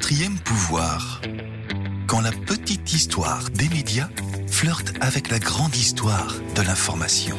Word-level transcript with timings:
quatrième 0.00 0.38
pouvoir. 0.38 1.20
Quand 2.06 2.22
la 2.22 2.32
petite 2.32 2.90
histoire 2.94 3.50
des 3.50 3.68
médias 3.68 4.08
flirte 4.50 4.94
avec 5.02 5.30
la 5.30 5.38
grande 5.38 5.76
histoire 5.76 6.34
de 6.56 6.62
l'information. 6.62 7.36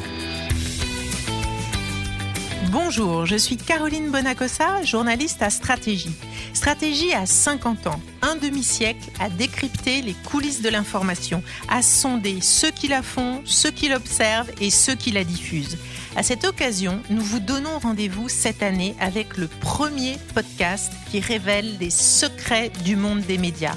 Bonjour, 2.72 3.26
je 3.26 3.36
suis 3.36 3.58
Caroline 3.58 4.10
Bonacossa, 4.10 4.82
journaliste 4.82 5.42
à 5.42 5.50
Stratégie. 5.50 6.16
Stratégie 6.54 7.12
a 7.12 7.26
50 7.26 7.86
ans, 7.86 8.00
un 8.22 8.34
demi-siècle 8.34 9.10
à 9.20 9.28
décrypter 9.28 10.00
les 10.00 10.14
coulisses 10.14 10.62
de 10.62 10.70
l'information, 10.70 11.42
à 11.68 11.82
sonder 11.82 12.40
ceux 12.40 12.70
qui 12.70 12.88
la 12.88 13.02
font, 13.02 13.42
ceux 13.44 13.70
qui 13.70 13.90
l'observent 13.90 14.50
et 14.58 14.70
ceux 14.70 14.94
qui 14.94 15.10
la 15.10 15.22
diffusent. 15.22 15.76
À 16.16 16.22
cette 16.22 16.46
occasion, 16.46 16.98
nous 17.10 17.20
vous 17.20 17.40
donnons 17.40 17.78
rendez-vous 17.78 18.30
cette 18.30 18.62
année 18.62 18.94
avec 19.00 19.36
le 19.36 19.48
premier 19.48 20.16
podcast 20.34 20.94
qui 21.10 21.20
révèle 21.20 21.76
les 21.78 21.90
secrets 21.90 22.70
du 22.86 22.96
monde 22.96 23.20
des 23.20 23.36
médias. 23.36 23.76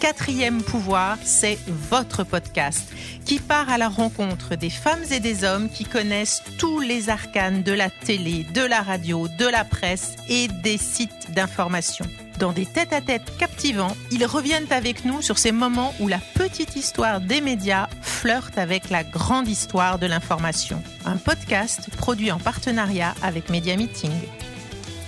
Quatrième 0.00 0.62
pouvoir, 0.62 1.18
c'est 1.24 1.58
votre 1.66 2.22
podcast 2.22 2.92
qui 3.24 3.40
part 3.40 3.68
à 3.68 3.78
la 3.78 3.88
rencontre 3.88 4.54
des 4.54 4.70
femmes 4.70 5.02
et 5.10 5.18
des 5.18 5.42
hommes 5.42 5.68
qui 5.68 5.84
connaissent 5.84 6.42
tous 6.56 6.78
les 6.78 7.08
arcanes 7.08 7.64
de 7.64 7.72
la 7.72 7.90
télé, 7.90 8.46
de 8.54 8.62
la 8.62 8.80
radio, 8.80 9.26
de 9.26 9.46
la 9.46 9.64
presse 9.64 10.14
et 10.28 10.46
des 10.62 10.78
sites 10.78 11.32
d'information. 11.34 12.06
Dans 12.38 12.52
des 12.52 12.64
tête-à-tête 12.64 13.36
captivants, 13.38 13.96
ils 14.12 14.24
reviennent 14.24 14.70
avec 14.72 15.04
nous 15.04 15.20
sur 15.20 15.36
ces 15.36 15.50
moments 15.50 15.92
où 15.98 16.06
la 16.06 16.20
petite 16.34 16.76
histoire 16.76 17.20
des 17.20 17.40
médias 17.40 17.88
flirte 18.00 18.56
avec 18.56 18.90
la 18.90 19.02
grande 19.02 19.48
histoire 19.48 19.98
de 19.98 20.06
l'information. 20.06 20.80
Un 21.06 21.16
podcast 21.16 21.90
produit 21.96 22.30
en 22.30 22.38
partenariat 22.38 23.14
avec 23.22 23.50
Media 23.50 23.76
Meeting. 23.76 24.12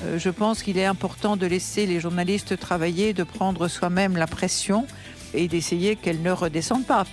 Euh, 0.05 0.19
je 0.19 0.31
pense 0.31 0.63
qu'il 0.63 0.79
est 0.79 0.85
important 0.85 1.37
de 1.37 1.47
laisser 1.47 1.87
les 1.87 2.01
journalistes 2.01 2.59
travailler, 2.59 3.13
de 3.13 3.25
prendre 3.25 3.69
soi-même 3.69 4.17
la 4.17 4.27
pression 4.27 4.87
et 5.35 5.49
d'essayer 5.49 5.97
qu'elle 5.97 6.23
ne 6.23 6.31
redescende 6.31 6.87
pas. 6.87 7.05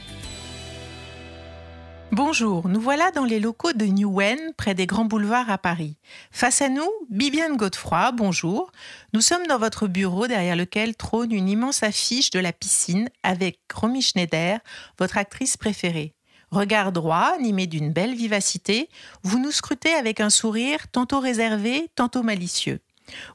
Bonjour, 2.13 2.69
nous 2.69 2.79
voilà 2.79 3.11
dans 3.11 3.25
les 3.25 3.39
locaux 3.39 3.73
de 3.73 3.85
Newen, 3.85 4.39
près 4.57 4.73
des 4.73 4.88
grands 4.88 5.05
boulevards 5.05 5.52
à 5.52 5.57
Paris. 5.57 5.97
Face 6.31 6.61
à 6.61 6.69
nous, 6.69 6.89
Bibiane 7.09 7.57
Godefroy, 7.57 8.13
bonjour. 8.13 8.71
Nous 9.13 9.22
sommes 9.22 9.45
dans 9.47 9.59
votre 9.59 9.88
bureau 9.88 10.25
derrière 10.25 10.55
lequel 10.55 10.95
trône 10.95 11.33
une 11.33 11.49
immense 11.49 11.83
affiche 11.83 12.31
de 12.31 12.39
la 12.39 12.53
piscine 12.53 13.09
avec 13.23 13.59
Romy 13.73 14.01
Schneider, 14.01 14.59
votre 14.97 15.17
actrice 15.17 15.57
préférée. 15.57 16.16
Regard 16.52 16.92
droit, 16.92 17.34
animé 17.36 17.67
d'une 17.67 17.92
belle 17.92 18.16
vivacité, 18.16 18.90
vous 19.23 19.40
nous 19.40 19.52
scrutez 19.52 19.94
avec 19.94 20.22
un 20.22 20.30
sourire 20.30 20.88
tantôt 20.92 21.20
réservé, 21.20 21.90
tantôt 21.95 22.23
malicieux. 22.23 22.80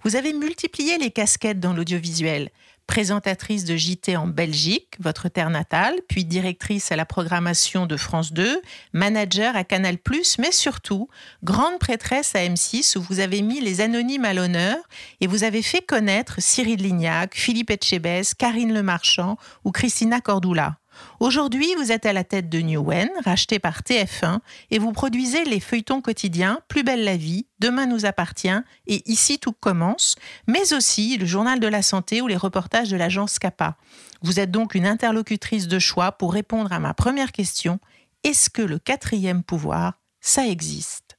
Vous 0.03 0.17
avez 0.17 0.33
multiplié 0.33 0.99
les 0.99 1.11
casquettes 1.11 1.61
dans 1.61 1.73
l'audiovisuel. 1.73 2.51
Présentatrice 2.87 3.65
de 3.65 3.77
JT 3.77 4.17
en 4.17 4.27
Belgique, 4.27 4.97
votre 4.99 5.29
terre 5.29 5.51
natale, 5.51 5.95
puis 6.09 6.25
directrice 6.25 6.91
à 6.91 6.97
la 6.97 7.07
programmation 7.07 7.87
de 7.87 7.97
France 7.97 8.33
2, 8.33 8.61
manager 8.93 9.57
à 9.57 9.65
Canal+, 9.65 9.97
mais 10.39 10.53
surtout 10.53 11.09
grande 11.43 11.79
prêtresse 11.79 12.35
à 12.35 12.41
M6 12.41 12.99
où 12.99 13.03
vous 13.03 13.21
avez 13.21 13.41
mis 13.41 13.61
les 13.61 13.81
anonymes 13.81 14.25
à 14.25 14.35
l'honneur 14.35 14.77
et 15.21 15.27
vous 15.27 15.45
avez 15.45 15.63
fait 15.63 15.81
connaître 15.81 16.37
Cyril 16.39 16.83
Lignac, 16.83 17.35
Philippe 17.35 17.71
Etchebest, 17.71 18.35
Karine 18.35 18.75
Lemarchand 18.75 19.39
ou 19.65 19.71
Christina 19.71 20.21
Cordula. 20.21 20.82
Aujourd'hui, 21.21 21.69
vous 21.77 21.93
êtes 21.93 22.07
à 22.07 22.13
la 22.13 22.25
tête 22.25 22.49
de 22.49 22.61
Newen, 22.61 23.09
racheté 23.25 23.59
par 23.59 23.81
TF1, 23.81 24.39
et 24.71 24.79
vous 24.79 24.93
produisez 24.93 25.45
les 25.45 25.61
feuilletons 25.61 26.01
quotidiens 26.01 26.61
Plus 26.69 26.83
belle 26.83 27.05
la 27.05 27.17
vie, 27.17 27.47
Demain 27.63 27.87
nous 27.87 28.07
appartient 28.07 28.49
et 28.89 29.09
Ici 29.09 29.39
tout 29.39 29.53
commence, 29.53 30.17
mais 30.49 30.73
aussi 30.75 31.17
le 31.17 31.27
journal 31.27 31.61
de 31.61 31.69
la 31.69 31.81
santé 31.81 32.21
ou 32.21 32.27
les 32.27 32.37
reportages 32.37 32.91
de 32.91 32.97
l'agence 32.97 33.39
CAPA. 33.39 33.77
Vous 34.23 34.41
êtes 34.41 34.51
donc 34.51 34.75
une 34.75 34.85
interlocutrice 34.85 35.69
de 35.69 35.79
choix 35.79 36.11
pour 36.11 36.33
répondre 36.33 36.73
à 36.73 36.81
ma 36.81 36.93
première 36.93 37.31
question. 37.31 37.79
Est-ce 38.25 38.51
que 38.51 38.63
le 38.63 38.81
quatrième 38.81 39.45
pouvoir, 39.45 40.01
ça 40.21 40.45
existe? 40.49 41.19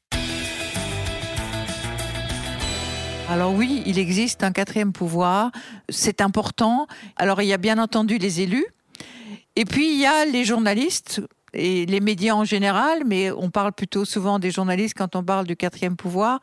Alors 3.30 3.54
oui, 3.54 3.82
il 3.86 3.98
existe 3.98 4.44
un 4.44 4.52
quatrième 4.52 4.92
pouvoir, 4.92 5.52
c'est 5.88 6.20
important. 6.20 6.88
Alors 7.16 7.42
il 7.42 7.48
y 7.48 7.54
a 7.54 7.58
bien 7.58 7.78
entendu 7.78 8.18
les 8.18 8.42
élus, 8.42 8.66
et 9.56 9.66
puis 9.66 9.94
il 9.94 10.00
y 10.00 10.06
a 10.06 10.26
les 10.26 10.44
journalistes 10.44 11.22
et 11.54 11.86
les 11.86 12.00
médias 12.00 12.34
en 12.34 12.46
général, 12.46 13.04
mais 13.06 13.32
on 13.32 13.50
parle 13.50 13.74
plutôt 13.74 14.06
souvent 14.06 14.40
des 14.40 14.52
journalistes 14.52 14.96
quand 14.98 15.16
on 15.16 15.24
parle 15.24 15.46
du 15.46 15.56
quatrième 15.56 15.96
pouvoir. 15.96 16.40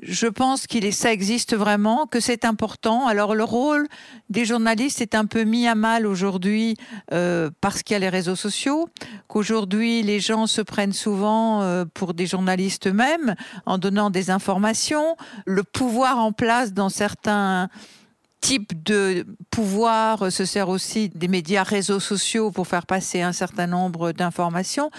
Je 0.00 0.26
pense 0.26 0.66
qu'il 0.66 0.90
ça 0.92 1.12
existe 1.12 1.54
vraiment, 1.54 2.06
que 2.06 2.18
c'est 2.18 2.44
important. 2.44 3.06
Alors 3.06 3.34
le 3.34 3.44
rôle 3.44 3.86
des 4.30 4.44
journalistes 4.44 5.00
est 5.02 5.14
un 5.14 5.26
peu 5.26 5.44
mis 5.44 5.68
à 5.68 5.74
mal 5.74 6.06
aujourd'hui 6.06 6.76
euh, 7.12 7.50
parce 7.60 7.82
qu'il 7.82 7.94
y 7.94 7.96
a 7.96 8.00
les 8.00 8.08
réseaux 8.08 8.34
sociaux, 8.34 8.88
qu'aujourd'hui 9.28 10.02
les 10.02 10.18
gens 10.18 10.46
se 10.46 10.62
prennent 10.62 10.94
souvent 10.94 11.62
euh, 11.62 11.84
pour 11.92 12.14
des 12.14 12.26
journalistes 12.26 12.88
eux-mêmes 12.88 13.36
en 13.66 13.78
donnant 13.78 14.10
des 14.10 14.30
informations. 14.30 15.16
Le 15.44 15.62
pouvoir 15.62 16.18
en 16.18 16.32
place 16.32 16.72
dans 16.72 16.88
certains 16.88 17.68
type 18.42 18.82
de 18.84 19.24
pouvoir 19.50 20.32
se 20.32 20.44
sert 20.44 20.68
aussi 20.68 21.08
des 21.08 21.28
médias 21.28 21.62
réseaux 21.62 22.00
sociaux 22.00 22.50
pour 22.50 22.66
faire 22.66 22.86
passer 22.86 23.22
un 23.22 23.32
certain 23.32 23.68
nombre 23.68 24.10
d'informations. 24.10 24.90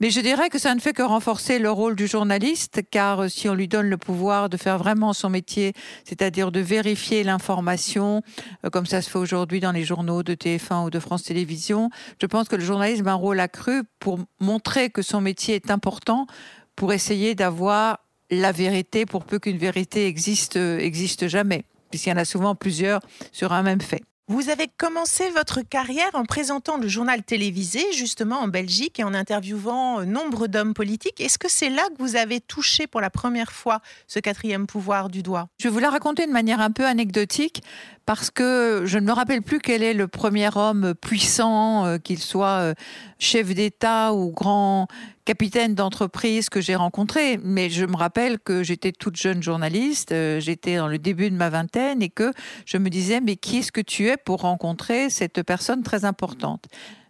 Mais 0.00 0.10
je 0.10 0.20
dirais 0.20 0.50
que 0.50 0.58
ça 0.58 0.74
ne 0.74 0.80
fait 0.80 0.92
que 0.92 1.02
renforcer 1.02 1.60
le 1.60 1.70
rôle 1.70 1.94
du 1.94 2.08
journaliste, 2.08 2.82
car 2.90 3.30
si 3.30 3.48
on 3.48 3.54
lui 3.54 3.68
donne 3.68 3.88
le 3.88 3.96
pouvoir 3.96 4.48
de 4.48 4.56
faire 4.56 4.78
vraiment 4.78 5.12
son 5.12 5.30
métier, 5.30 5.74
c'est-à-dire 6.04 6.50
de 6.50 6.58
vérifier 6.58 7.22
l'information, 7.22 8.22
euh, 8.64 8.70
comme 8.70 8.84
ça 8.84 9.00
se 9.00 9.08
fait 9.08 9.18
aujourd'hui 9.18 9.60
dans 9.60 9.72
les 9.72 9.84
journaux 9.84 10.24
de 10.24 10.34
TF1 10.34 10.86
ou 10.86 10.90
de 10.90 10.98
France 10.98 11.22
Télévisions, 11.22 11.90
je 12.20 12.26
pense 12.26 12.48
que 12.48 12.56
le 12.56 12.64
journalisme 12.64 13.06
a 13.06 13.12
un 13.12 13.14
rôle 13.14 13.38
accru 13.38 13.84
pour 14.00 14.18
montrer 14.40 14.90
que 14.90 15.02
son 15.02 15.20
métier 15.20 15.54
est 15.54 15.70
important, 15.70 16.26
pour 16.74 16.92
essayer 16.92 17.36
d'avoir 17.36 18.00
la 18.30 18.50
vérité, 18.50 19.06
pour 19.06 19.24
peu 19.24 19.38
qu'une 19.38 19.56
vérité 19.56 20.06
existe, 20.06 20.56
existe 20.56 21.28
jamais 21.28 21.64
puisqu'il 21.90 22.10
y 22.10 22.12
en 22.12 22.16
a 22.16 22.24
souvent 22.24 22.54
plusieurs 22.54 23.00
sur 23.32 23.52
un 23.52 23.62
même 23.62 23.80
fait. 23.80 24.02
Vous 24.30 24.50
avez 24.50 24.68
commencé 24.76 25.30
votre 25.30 25.62
carrière 25.62 26.10
en 26.12 26.26
présentant 26.26 26.76
le 26.76 26.86
journal 26.86 27.22
télévisé, 27.22 27.80
justement 27.96 28.40
en 28.40 28.48
Belgique, 28.48 29.00
et 29.00 29.04
en 29.04 29.14
interviewant 29.14 30.00
euh, 30.00 30.04
nombre 30.04 30.48
d'hommes 30.48 30.74
politiques. 30.74 31.18
Est-ce 31.18 31.38
que 31.38 31.48
c'est 31.50 31.70
là 31.70 31.82
que 31.88 32.02
vous 32.02 32.14
avez 32.14 32.38
touché 32.38 32.86
pour 32.86 33.00
la 33.00 33.08
première 33.08 33.52
fois 33.52 33.80
ce 34.06 34.18
quatrième 34.18 34.66
pouvoir 34.66 35.08
du 35.08 35.22
doigt? 35.22 35.48
Je 35.58 35.68
vais 35.68 35.72
vous 35.72 35.78
la 35.78 35.88
raconter 35.88 36.26
de 36.26 36.30
manière 36.30 36.60
un 36.60 36.70
peu 36.70 36.84
anecdotique, 36.84 37.62
parce 38.04 38.30
que 38.30 38.82
je 38.84 38.98
ne 38.98 39.06
me 39.06 39.12
rappelle 39.12 39.40
plus 39.40 39.60
quel 39.60 39.82
est 39.82 39.94
le 39.94 40.08
premier 40.08 40.50
homme 40.54 40.92
puissant, 40.94 41.86
euh, 41.86 41.96
qu'il 41.96 42.18
soit 42.18 42.74
euh, 43.18 43.24
chef 43.24 43.54
d'État 43.54 44.12
ou 44.12 44.30
grand 44.30 44.88
capitaine 45.24 45.74
d'entreprise 45.74 46.48
que 46.48 46.60
j'ai 46.60 46.74
rencontré, 46.74 47.38
mais 47.42 47.68
je 47.68 47.84
me 47.84 47.96
rappelle 47.96 48.38
que 48.38 48.62
j'étais 48.62 48.92
toute 48.92 49.16
jeune 49.16 49.42
journaliste, 49.42 50.12
euh, 50.12 50.40
j'étais 50.40 50.76
dans 50.76 50.88
le 50.88 50.98
début 50.98 51.30
de 51.30 51.36
ma 51.36 51.50
vingtaine 51.50 52.02
et 52.02 52.08
que 52.08 52.32
je 52.64 52.78
me 52.78 52.88
disais 52.88 53.20
mais 53.20 53.36
qui 53.36 53.58
est-ce 53.58 53.72
que 53.72 53.80
tu 53.80 54.08
es 54.08 54.16
pour 54.16 54.40
rencontrer 54.40 55.10
cette 55.10 55.42
personne 55.42 55.82
très 55.82 56.04
importante? 56.04 56.66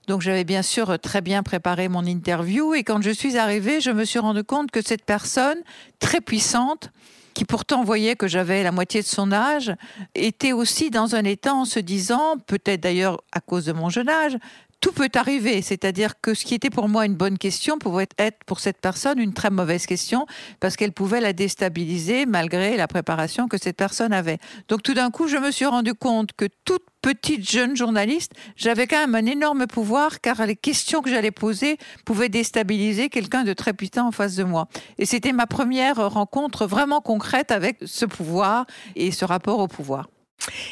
Donc 0.08 0.22
j'avais 0.22 0.44
bien 0.44 0.62
sûr 0.62 0.98
très 0.98 1.20
bien 1.20 1.42
préparé 1.42 1.88
mon 1.88 2.04
interview 2.04 2.74
et 2.74 2.82
quand 2.82 3.02
je 3.02 3.10
suis 3.10 3.36
arrivée, 3.36 3.80
je 3.80 3.90
me 3.90 4.04
suis 4.04 4.18
rendu 4.18 4.42
compte 4.42 4.70
que 4.70 4.80
cette 4.82 5.04
personne 5.04 5.58
très 6.00 6.22
puissante 6.22 6.90
qui 7.38 7.44
pourtant 7.44 7.84
voyait 7.84 8.16
que 8.16 8.26
j'avais 8.26 8.64
la 8.64 8.72
moitié 8.72 9.00
de 9.00 9.06
son 9.06 9.30
âge, 9.30 9.72
était 10.16 10.52
aussi 10.52 10.90
dans 10.90 11.14
un 11.14 11.22
état 11.22 11.54
en 11.54 11.66
se 11.66 11.78
disant, 11.78 12.36
peut-être 12.48 12.80
d'ailleurs 12.80 13.22
à 13.30 13.40
cause 13.40 13.66
de 13.66 13.72
mon 13.72 13.90
jeune 13.90 14.08
âge, 14.08 14.36
tout 14.80 14.92
peut 14.92 15.08
arriver. 15.14 15.62
C'est-à-dire 15.62 16.20
que 16.20 16.34
ce 16.34 16.44
qui 16.44 16.54
était 16.54 16.70
pour 16.70 16.88
moi 16.88 17.06
une 17.06 17.14
bonne 17.14 17.38
question 17.38 17.78
pouvait 17.78 18.08
être 18.18 18.44
pour 18.44 18.60
cette 18.60 18.80
personne 18.80 19.18
une 19.18 19.34
très 19.34 19.50
mauvaise 19.50 19.86
question 19.86 20.26
parce 20.60 20.76
qu'elle 20.76 20.92
pouvait 20.92 21.20
la 21.20 21.32
déstabiliser 21.32 22.26
malgré 22.26 22.76
la 22.76 22.86
préparation 22.86 23.48
que 23.48 23.58
cette 23.58 23.76
personne 23.76 24.12
avait. 24.12 24.38
Donc 24.68 24.82
tout 24.82 24.94
d'un 24.94 25.10
coup, 25.10 25.28
je 25.28 25.36
me 25.36 25.50
suis 25.50 25.66
rendu 25.66 25.94
compte 25.94 26.32
que 26.32 26.46
toute 26.64 26.82
petite 27.02 27.48
jeune 27.48 27.76
journaliste, 27.76 28.32
j'avais 28.56 28.86
quand 28.86 28.98
même 28.98 29.14
un 29.14 29.26
énorme 29.26 29.66
pouvoir 29.66 30.20
car 30.20 30.44
les 30.46 30.56
questions 30.56 31.00
que 31.00 31.10
j'allais 31.10 31.30
poser 31.30 31.78
pouvaient 32.04 32.28
déstabiliser 32.28 33.08
quelqu'un 33.08 33.44
de 33.44 33.52
très 33.52 33.72
puissant 33.72 34.08
en 34.08 34.12
face 34.12 34.34
de 34.36 34.44
moi. 34.44 34.68
Et 34.98 35.06
c'était 35.06 35.32
ma 35.32 35.46
première 35.46 36.10
rencontre 36.10 36.66
vraiment 36.66 37.00
concrète 37.00 37.50
avec 37.50 37.78
ce 37.84 38.04
pouvoir 38.04 38.66
et 38.96 39.10
ce 39.10 39.24
rapport 39.24 39.58
au 39.58 39.68
pouvoir. 39.68 40.08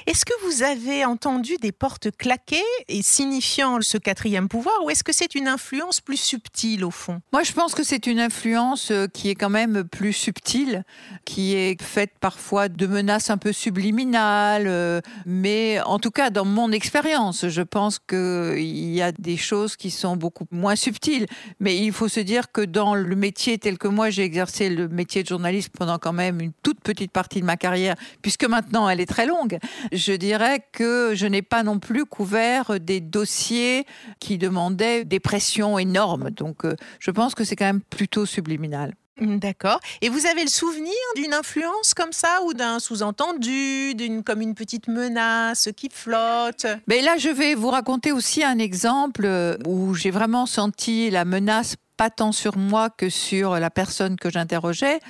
Est-ce 0.06 0.24
que 0.24 0.32
vous 0.44 0.62
avez 0.62 1.04
entendu 1.04 1.56
des 1.60 1.72
portes 1.72 2.08
claquer 2.16 2.62
et 2.88 3.02
signifiant 3.02 3.80
ce 3.80 3.98
quatrième 3.98 4.48
pouvoir 4.48 4.74
ou 4.84 4.90
est-ce 4.90 5.04
que 5.04 5.12
c'est 5.12 5.34
une 5.34 5.48
influence 5.48 6.00
plus 6.00 6.20
subtile 6.20 6.84
au 6.84 6.90
fond? 6.90 7.20
Moi 7.32 7.42
je 7.42 7.52
pense 7.52 7.74
que 7.74 7.82
c'est 7.82 8.06
une 8.06 8.20
influence 8.20 8.90
euh, 8.90 9.06
qui 9.06 9.30
est 9.30 9.34
quand 9.34 9.50
même 9.50 9.84
plus 9.84 10.12
subtile, 10.12 10.84
qui 11.24 11.54
est 11.54 11.80
faite 11.82 12.12
parfois 12.20 12.68
de 12.68 12.86
menaces 12.86 13.30
un 13.30 13.38
peu 13.38 13.52
subliminales, 13.52 14.66
euh, 14.68 15.00
mais 15.24 15.80
en 15.82 15.98
tout 15.98 16.10
cas 16.10 16.30
dans 16.30 16.44
mon 16.44 16.72
expérience, 16.72 17.48
je 17.48 17.62
pense 17.62 17.98
qu'il 17.98 18.94
y 18.94 19.02
a 19.02 19.12
des 19.12 19.36
choses 19.36 19.76
qui 19.76 19.90
sont 19.90 20.16
beaucoup 20.16 20.46
moins 20.50 20.76
subtiles. 20.76 21.26
Mais 21.60 21.76
il 21.76 21.92
faut 21.92 22.08
se 22.08 22.20
dire 22.20 22.52
que 22.52 22.60
dans 22.60 22.94
le 22.94 23.16
métier 23.16 23.58
tel 23.58 23.78
que 23.78 23.88
moi 23.88 24.10
j'ai 24.10 24.22
exercé 24.22 24.68
le 24.68 24.88
métier 24.88 25.22
de 25.22 25.28
journaliste 25.28 25.70
pendant 25.76 25.98
quand 25.98 26.12
même 26.12 26.40
une 26.40 26.52
toute 26.62 26.80
petite 26.80 27.10
partie 27.10 27.40
de 27.40 27.46
ma 27.46 27.56
carrière, 27.56 27.96
puisque 28.22 28.44
maintenant 28.44 28.88
elle 28.88 29.00
est 29.00 29.06
très 29.06 29.26
longue, 29.26 29.55
Je 29.92 30.12
dirais 30.12 30.64
que 30.72 31.12
je 31.14 31.26
n'ai 31.26 31.42
pas 31.42 31.62
non 31.62 31.78
plus 31.78 32.04
couvert 32.04 32.80
des 32.80 33.00
dossiers 33.00 33.86
qui 34.20 34.38
demandaient 34.38 35.04
des 35.04 35.20
pressions 35.20 35.78
énormes. 35.78 36.30
Donc, 36.30 36.64
euh, 36.64 36.76
je 36.98 37.10
pense 37.10 37.34
que 37.34 37.44
c'est 37.44 37.56
quand 37.56 37.66
même 37.66 37.82
plutôt 37.82 38.26
subliminal. 38.26 38.94
D'accord. 39.18 39.80
Et 40.02 40.10
vous 40.10 40.26
avez 40.26 40.42
le 40.42 40.50
souvenir 40.50 40.92
d'une 41.14 41.32
influence 41.32 41.94
comme 41.94 42.12
ça 42.12 42.40
ou 42.44 42.52
d'un 42.52 42.78
sous-entendu, 42.78 43.94
d'une 43.94 44.22
comme 44.22 44.42
une 44.42 44.54
petite 44.54 44.88
menace 44.88 45.70
qui 45.74 45.88
flotte? 45.90 46.66
Mais 46.86 47.00
là, 47.00 47.16
je 47.16 47.30
vais 47.30 47.54
vous 47.54 47.70
raconter 47.70 48.12
aussi 48.12 48.44
un 48.44 48.58
exemple 48.58 49.26
où 49.66 49.94
j'ai 49.94 50.10
vraiment 50.10 50.44
senti 50.44 51.08
la 51.08 51.24
menace 51.24 51.76
pas 51.96 52.10
tant 52.10 52.32
sur 52.32 52.58
moi 52.58 52.90
que 52.90 53.08
sur 53.08 53.58
la 53.58 53.70
personne 53.70 54.16
que 54.16 54.28
j'interrogeais. 54.28 55.00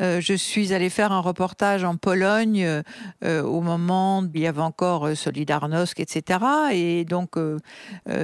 Euh, 0.00 0.20
je 0.20 0.34
suis 0.34 0.74
allée 0.74 0.90
faire 0.90 1.12
un 1.12 1.20
reportage 1.20 1.84
en 1.84 1.96
Pologne 1.96 2.62
euh, 2.62 2.82
euh, 3.24 3.42
au 3.42 3.62
moment 3.62 4.20
où 4.20 4.30
il 4.34 4.40
y 4.40 4.46
avait 4.46 4.60
encore 4.60 5.16
Solidarnosc, 5.16 5.98
etc. 6.00 6.40
Et 6.72 7.04
donc, 7.04 7.36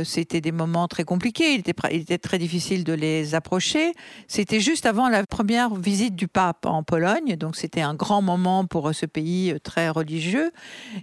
c'était 0.05 0.41
des 0.41 0.53
moments 0.53 0.89
très 0.89 1.05
compliqués. 1.05 1.55
Il 1.55 1.61
était, 1.61 2.19
très 2.19 2.39
difficile 2.39 2.85
de 2.85 2.93
les 2.93 3.35
approcher. 3.35 3.93
C'était 4.29 4.61
juste 4.61 4.87
avant 4.87 5.09
la 5.09 5.25
première 5.27 5.75
visite 5.75 6.15
du 6.15 6.29
pape 6.29 6.67
en 6.67 6.83
Pologne. 6.83 7.37
Donc, 7.37 7.57
c'était 7.57 7.81
un 7.81 7.95
grand 7.95 8.23
moment 8.23 8.65
pour 8.65 8.95
ce 8.95 9.07
pays 9.07 9.55
très 9.63 9.89
religieux. 9.89 10.51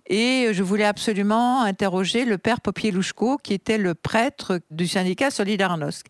Et 0.08 0.50
je 0.52 0.64
voulais 0.64 0.86
absolument 0.86 1.62
interroger 1.62 2.26
le 2.26 2.38
père 2.38 2.62
Popieluszko, 2.62 3.38
qui 3.38 3.54
était 3.54 3.78
le 3.78 3.96
prêtre 3.96 4.60
du 4.72 4.88
syndicat 4.88 5.32
Solidarnosc. 5.32 6.06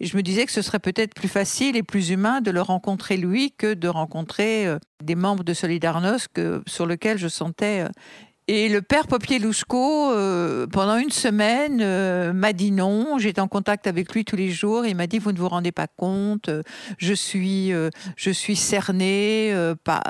Et 0.00 0.06
je 0.06 0.16
me 0.16 0.22
disais 0.22 0.46
que 0.46 0.52
ce 0.52 0.62
serait 0.62 0.78
peut-être 0.78 1.14
plus 1.14 1.28
facile 1.28 1.76
et 1.76 1.82
plus 1.82 2.10
humain 2.10 2.40
de 2.40 2.50
le 2.50 2.62
rencontrer 2.62 3.16
lui 3.16 3.52
que 3.52 3.74
de 3.74 3.88
rencontrer 3.88 4.03
rencontré 4.04 4.66
euh, 4.66 4.78
des 5.02 5.14
membres 5.14 5.44
de 5.44 5.54
Solidarnosc 5.54 6.38
sur 6.66 6.86
lesquels 6.86 7.16
je 7.16 7.28
sentais 7.28 7.80
euh, 7.80 7.88
et 8.46 8.68
le 8.68 8.82
père 8.82 9.06
euh, 9.10 10.66
pendant 10.66 10.96
une 10.98 11.10
semaine, 11.10 12.32
m'a 12.34 12.52
dit 12.52 12.72
non. 12.72 13.16
J'étais 13.16 13.40
en 13.40 13.48
contact 13.48 13.86
avec 13.86 14.12
lui 14.12 14.26
tous 14.26 14.36
les 14.36 14.50
jours. 14.50 14.84
Il 14.84 14.96
m'a 14.96 15.06
dit 15.06 15.18
Vous 15.18 15.32
ne 15.32 15.38
vous 15.38 15.48
rendez 15.48 15.72
pas 15.72 15.86
compte, 15.86 16.50
je 16.98 17.14
suis, 17.14 17.72
je 18.16 18.30
suis 18.30 18.56
cerné. 18.56 19.50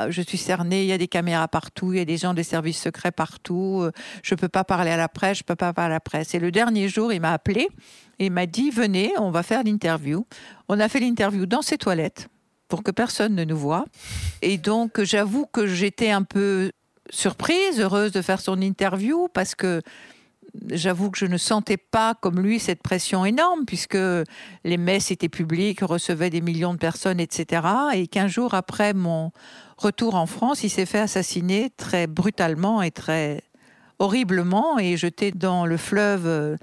je 0.08 0.20
suis 0.20 0.37
cerné. 0.37 0.82
Il 0.82 0.88
y 0.88 0.93
a 0.93 0.99
des 0.99 1.06
caméras 1.06 1.47
partout, 1.47 1.93
il 1.93 1.99
y 2.00 2.02
a 2.02 2.05
des 2.05 2.17
gens 2.17 2.35
des 2.35 2.43
services 2.43 2.82
secrets 2.82 3.12
partout. 3.12 3.88
je 4.25 4.35
ne 4.35 4.40
peux 4.40 4.49
pas 4.49 4.64
parler 4.64 4.90
à 4.90 4.97
la 4.97 5.08
presse, 5.08 5.38
je 5.38 5.44
ne 5.44 5.47
peux 5.47 5.55
pas 5.55 5.73
parler 5.73 5.93
à 5.93 5.94
la 5.94 6.00
presse. 6.00 6.35
Et 6.35 6.40
le 6.40 6.50
dernier 6.50 6.88
jour, 6.88 7.12
il 7.12 7.20
m'a 7.20 7.35
appelé 7.35 7.69
et 8.19 8.31
m'a 8.31 8.47
dit 8.47 8.70
Venez, 8.70 9.12
on 9.17 9.31
va 9.31 9.44
faire 9.44 9.62
l'interview. 9.62 10.26
On 10.69 10.81
a 10.81 10.88
fait 10.88 10.99
l'interview 10.99 11.47
dans 11.47 11.62
ses 11.62 11.79
toilettes 11.79 12.29
pour 12.75 12.82
que 12.82 12.91
personne 12.91 13.37
ne 13.37 13.44
nous 13.44 13.56
voit. 13.56 13.85
Et 14.43 14.59
donc, 14.59 15.00
j'avoue 15.05 15.47
que 15.47 15.65
j'étais 15.65 16.11
un 16.11 16.25
peu 16.25 16.73
surprise, 17.09 17.79
heureuse 17.79 18.11
de 18.11 18.21
faire 18.21 18.41
son 18.41 18.61
interview, 18.61 19.29
parce 19.32 19.55
que 19.55 19.81
j'avoue 20.73 21.12
que 21.12 21.19
je 21.19 21.26
ne 21.26 21.37
sentais 21.37 21.76
pas 21.76 22.15
comme 22.21 22.41
lui 22.41 22.59
cette 22.59 22.82
pression 22.82 23.25
énorme, 23.25 23.65
puisque 23.65 23.97
les 24.65 24.76
messes 24.76 25.12
étaient 25.12 25.29
publiques, 25.29 25.82
recevaient 25.82 26.31
des 26.31 26.41
millions 26.41 26.73
de 26.73 26.79
personnes, 26.79 27.21
etc. 27.21 27.62
Et 27.94 28.09
qu'un 28.09 28.26
jours 28.26 28.55
après 28.55 28.93
mon 28.93 29.31
retour 29.79 30.17
en 30.17 30.26
France, 30.26 30.65
il 30.65 30.71
s'est 30.71 30.85
fait 30.85 30.99
assassiner 30.99 31.71
très 31.76 32.09
brutalement 32.09 32.82
et 32.82 32.91
très 32.91 33.44
horriblement 34.00 34.81
et 34.81 34.97
jeté 34.97 35.31
dans 35.31 35.65
le 35.65 35.76
fleuve 35.76 36.59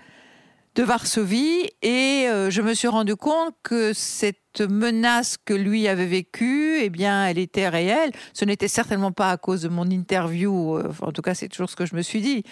de 0.76 0.84
Varsovie 0.84 1.70
et 1.82 2.26
euh, 2.28 2.50
je 2.50 2.62
me 2.62 2.74
suis 2.74 2.88
rendu 2.88 3.16
compte 3.16 3.54
que 3.64 3.94
cette 3.94 4.41
menace 4.60 5.38
que 5.38 5.54
lui 5.54 5.88
avait 5.88 6.06
vécue, 6.06 6.80
eh 6.82 6.90
bien, 6.90 7.26
elle 7.26 7.38
était 7.38 7.70
réelle. 7.70 8.12
Ce 8.34 8.46
n'était 8.46 8.68
certainement 8.68 9.12
pas 9.12 9.32
à 9.32 9.38
cause 9.38 9.62
de 9.62 9.70
mon 9.70 9.90
interview, 9.90 10.78
euh, 10.78 10.92
en 11.02 11.12
tout 11.12 11.22
cas, 11.22 11.34
c'est 11.34 11.48
toujours 11.48 11.70
ce 11.70 11.76
que 11.76 11.86
je 11.86 11.96
me 11.96 12.02
suis 12.02 12.22
dit, 12.22 12.44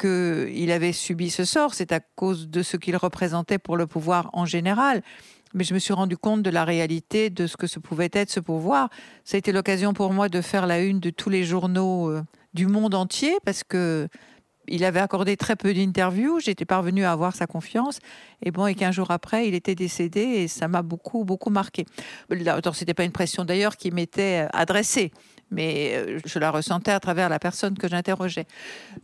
qu'il 0.00 0.70
avait 0.70 0.92
subi 0.92 1.30
ce 1.30 1.44
sort. 1.44 1.74
C'est 1.74 1.92
à 1.92 2.00
cause 2.00 2.48
de 2.48 2.62
ce 2.62 2.76
qu'il 2.76 2.96
représentait 2.96 3.58
pour 3.58 3.76
le 3.76 3.86
pouvoir 3.86 4.30
en 4.32 4.46
général. 4.46 5.02
Mais 5.54 5.64
je 5.64 5.74
me 5.74 5.78
suis 5.78 5.92
rendu 5.92 6.16
compte 6.16 6.42
de 6.42 6.50
la 6.50 6.64
réalité 6.64 7.28
de 7.28 7.46
ce 7.46 7.56
que 7.56 7.66
ce 7.66 7.78
pouvait 7.78 8.10
être 8.12 8.30
ce 8.30 8.40
pouvoir. 8.40 8.88
Ça 9.24 9.36
a 9.36 9.38
été 9.38 9.52
l'occasion 9.52 9.92
pour 9.92 10.12
moi 10.12 10.28
de 10.28 10.40
faire 10.40 10.66
la 10.66 10.80
une 10.80 10.98
de 10.98 11.10
tous 11.10 11.28
les 11.28 11.44
journaux 11.44 12.10
euh, 12.10 12.22
du 12.54 12.66
monde 12.66 12.94
entier 12.94 13.36
parce 13.44 13.62
que 13.62 14.08
il 14.68 14.84
avait 14.84 15.00
accordé 15.00 15.36
très 15.36 15.56
peu 15.56 15.74
d'interviews, 15.74 16.40
j'étais 16.40 16.64
parvenue 16.64 17.04
à 17.04 17.12
avoir 17.12 17.34
sa 17.34 17.46
confiance, 17.46 17.98
et 18.42 18.50
bon, 18.50 18.66
et 18.66 18.74
qu'un 18.74 18.92
jour 18.92 19.10
après, 19.10 19.48
il 19.48 19.54
était 19.54 19.74
décédé, 19.74 20.20
et 20.20 20.48
ça 20.48 20.68
m'a 20.68 20.82
beaucoup, 20.82 21.24
beaucoup 21.24 21.50
marqué. 21.50 21.86
Ce 22.30 22.72
c'était 22.74 22.94
pas 22.94 23.04
une 23.04 23.12
pression 23.12 23.44
d'ailleurs 23.44 23.76
qui 23.76 23.90
m'était 23.90 24.46
adressée, 24.52 25.12
mais 25.50 25.92
euh, 25.94 26.18
je 26.24 26.38
la 26.38 26.50
ressentais 26.50 26.90
à 26.90 27.00
travers 27.00 27.28
la 27.28 27.38
personne 27.38 27.76
que 27.76 27.88
j'interrogeais. 27.88 28.46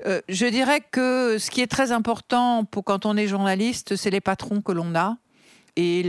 Euh, 0.06 0.20
je 0.28 0.46
dirais 0.46 0.80
que 0.80 1.36
ce 1.38 1.50
qui 1.50 1.60
est 1.60 1.66
très 1.66 1.92
important 1.92 2.64
pour 2.64 2.84
quand 2.84 3.06
on 3.06 3.16
est 3.16 3.26
journaliste, 3.26 3.96
c'est 3.96 4.10
les 4.10 4.20
patrons 4.20 4.60
que 4.60 4.72
l'on 4.72 4.94
a. 4.94 5.16
Et 5.76 6.02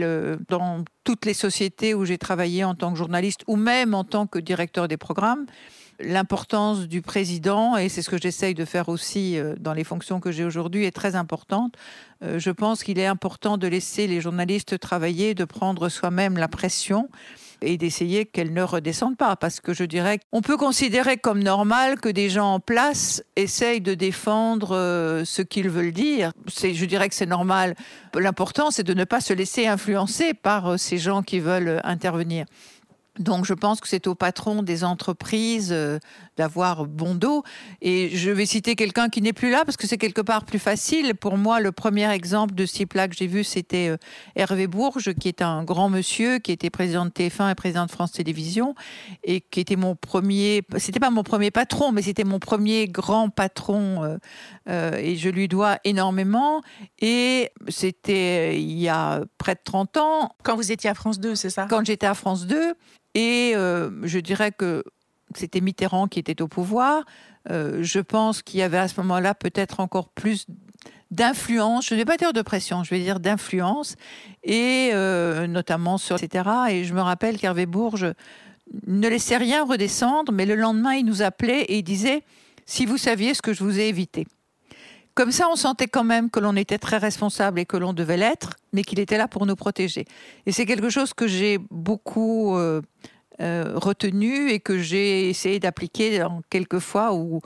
dans 0.48 0.84
toutes 1.04 1.28
les 1.28 1.36
sociétés 1.36 1.94
où 1.94 2.04
j'ai 2.04 2.18
travaillé 2.18 2.64
en 2.64 2.74
tant 2.74 2.92
que 2.92 2.98
journaliste 2.98 3.42
ou 3.46 3.56
même 3.56 3.94
en 3.94 4.04
tant 4.04 4.26
que 4.26 4.40
directeur 4.40 4.88
des 4.88 4.98
programmes, 4.98 5.46
l'importance 6.00 6.88
du 6.88 7.02
président, 7.02 7.78
et 7.78 7.90
c'est 7.90 8.02
ce 8.02 8.10
que 8.10 8.18
j'essaye 8.18 8.54
de 8.54 8.66
faire 8.66 8.90
aussi 8.90 9.38
euh, 9.38 9.56
dans 9.60 9.74
les 9.74 9.84
fonctions 9.84 10.20
que 10.20 10.32
j'ai 10.32 10.46
aujourd'hui, 10.46 10.86
est 10.86 10.92
très 10.92 11.16
importante. 11.16 11.76
Euh, 12.24 12.40
je 12.40 12.52
pense 12.52 12.84
qu'il 12.84 13.00
est 13.00 13.06
important 13.06 13.58
de 13.58 13.68
laisser 13.68 14.08
les 14.08 14.22
journalistes 14.22 14.80
travailler, 14.80 15.34
de 15.36 15.46
prendre 15.46 15.90
soi-même 15.90 16.38
la 16.38 16.48
pression 16.48 17.10
et 17.62 17.78
d'essayer 17.78 18.26
qu'elle 18.26 18.54
ne 18.54 18.62
redescende 18.62 19.18
pas. 19.18 19.36
Parce 19.36 19.60
que 19.60 19.74
je 19.74 19.84
dirais 19.84 20.20
qu'on 20.32 20.42
peut 20.42 20.58
considérer 20.58 21.18
comme 21.18 21.44
normal 21.44 22.00
que 22.00 22.10
des 22.10 22.30
gens 22.30 22.54
en 22.54 22.60
place 22.60 23.22
essayent 23.36 23.82
de 23.82 23.94
défendre 23.94 24.76
euh, 24.76 25.26
ce 25.26 25.42
qu'ils 25.42 25.70
veulent 25.70 25.92
dire. 25.92 26.32
Je 26.48 26.86
dirais 26.86 27.10
que 27.10 27.16
c'est 27.16 27.26
normal. 27.26 27.76
L'important, 28.16 28.72
c'est 28.72 28.84
de 28.84 28.94
ne 28.94 29.04
pas 29.04 29.20
se 29.20 29.34
laisser 29.34 29.68
influencer 29.68 30.34
par 30.34 30.80
ces 30.80 30.98
gens 30.98 31.22
qui 31.22 31.40
veulent 31.40 31.82
intervenir. 31.84 32.46
Donc 33.20 33.46
je 33.46 33.54
pense 33.54 33.82
que 33.82 33.88
c'est 33.88 34.08
au 34.08 34.16
patron 34.16 34.64
des 34.64 34.86
entreprises 34.86 35.72
euh, 35.72 36.00
d'avoir 36.38 36.86
bon 36.86 37.16
dos. 37.16 37.44
Et 37.82 38.10
je 38.16 38.32
vais 38.32 38.46
citer 38.46 38.76
quelqu'un 38.76 39.10
qui 39.10 39.22
n'est 39.22 39.34
plus 39.34 39.52
là 39.52 39.64
parce 39.66 39.76
que 39.76 39.88
c'est 39.88 39.98
quelque 39.98 40.22
part 40.22 40.46
plus 40.46 40.58
facile. 40.58 41.14
Pour 41.16 41.38
moi, 41.38 41.60
le 41.60 41.74
premier 41.74 42.10
exemple 42.10 42.56
de 42.56 42.66
ce 42.66 42.74
type-là 42.74 43.10
que 43.10 43.16
j'ai 43.16 43.28
vu, 43.28 43.44
c'était 43.44 43.90
euh, 43.90 43.98
Hervé 44.38 44.68
Bourges, 44.68 45.14
qui 45.16 45.28
est 45.28 45.42
un 45.42 45.66
grand 45.66 45.90
monsieur, 45.90 46.40
qui 46.40 46.54
était 46.54 46.70
président 46.70 47.06
de 47.06 47.12
TF1 47.12 47.52
et 47.52 47.56
président 47.56 47.86
de 47.86 47.92
France 47.92 48.14
Télévisions, 48.14 48.74
et 49.24 49.42
qui 49.42 49.60
était 49.60 49.76
mon 49.76 49.96
premier, 49.96 50.64
c'était 50.78 51.02
pas 51.02 51.10
mon 51.10 51.24
premier 51.24 51.52
patron, 51.52 51.92
mais 51.92 52.02
c'était 52.02 52.24
mon 52.24 52.40
premier 52.40 52.88
grand 52.88 53.30
patron, 53.30 54.18
euh, 54.70 54.98
et 54.98 55.18
je 55.18 55.30
lui 55.30 55.50
dois 55.50 55.80
énormément. 55.84 56.62
Et 57.00 57.52
c'était 57.68 58.62
il 58.62 58.80
y 58.80 58.88
a 58.88 59.24
près 59.38 59.56
de 59.56 59.62
30 59.62 59.98
ans. 59.98 60.32
Quand 60.44 60.56
vous 60.56 60.72
étiez 60.72 60.90
à 60.90 60.94
France 60.94 61.20
2, 61.20 61.36
c'est 61.36 61.50
ça? 61.50 61.68
Quand 61.70 61.86
j'étais 61.86 62.08
à 62.08 62.14
France 62.14 62.48
2. 62.48 62.74
Et 63.20 63.52
euh, 63.54 63.90
je 64.04 64.18
dirais 64.18 64.54
que 64.54 64.86
c'était 65.36 65.60
Mitterrand 65.60 66.08
qui 66.08 66.20
était 66.20 66.42
au 66.42 66.48
pouvoir. 66.48 67.04
Euh, 67.52 67.80
je 67.82 68.00
pense 68.00 68.42
qu'il 68.42 68.62
y 68.62 68.64
avait 68.64 68.78
à 68.78 68.88
ce 68.88 68.98
moment-là 69.02 69.36
peut-être 69.36 69.82
encore 69.82 70.08
plus 70.08 70.48
d'influence, 71.12 71.88
je 71.88 71.96
ne 71.96 72.00
vais 72.00 72.06
pas 72.06 72.16
dire 72.16 72.32
de 72.32 72.42
pression, 72.42 72.84
je 72.86 72.92
vais 72.92 73.02
dire 73.02 73.20
d'influence, 73.20 73.96
et 74.44 74.92
euh, 74.94 75.48
notamment 75.48 75.98
sur 75.98 76.16
etc. 76.16 76.50
Et 76.70 76.84
je 76.86 76.94
me 76.94 77.02
rappelle 77.02 77.38
qu'Hervé 77.38 77.66
Bourges 77.66 78.14
ne 78.88 79.08
laissait 79.10 79.38
rien 79.38 79.66
redescendre, 79.66 80.32
mais 80.32 80.46
le 80.46 80.56
lendemain, 80.56 80.94
il 80.94 81.06
nous 81.06 81.22
appelait 81.22 81.64
et 81.64 81.80
il 81.80 81.84
disait 81.84 82.24
Si 82.66 82.86
vous 82.86 82.98
saviez 82.98 83.34
ce 83.34 83.42
que 83.42 83.52
je 83.52 83.66
vous 83.66 83.80
ai 83.80 83.90
évité. 83.90 84.28
Comme 85.20 85.34
ça, 85.34 85.50
on 85.52 85.58
sentait 85.58 85.90
quand 85.90 86.06
même 86.06 86.30
que 86.30 86.40
l'on 86.40 86.56
était 86.56 86.78
très 86.78 86.98
responsable 86.98 87.60
et 87.60 87.66
que 87.66 87.76
l'on 87.76 87.92
devait 87.92 88.16
l'être, 88.16 88.56
mais 88.72 88.84
qu'il 88.84 89.02
était 89.02 89.18
là 89.18 89.28
pour 89.28 89.46
nous 89.46 89.58
protéger. 89.58 90.06
Et 90.46 90.54
c'est 90.54 90.66
quelque 90.66 90.90
chose 90.90 91.14
que 91.14 91.28
j'ai 91.28 91.60
beaucoup 91.72 92.56
euh, 92.56 92.82
euh, 93.42 93.74
retenu 93.76 94.50
et 94.50 94.62
que 94.62 94.80
j'ai 94.80 95.28
essayé 95.28 95.60
d'appliquer 95.60 96.20
dans 96.20 96.42
quelques 96.50 96.80
fois 96.80 97.14
où, 97.14 97.42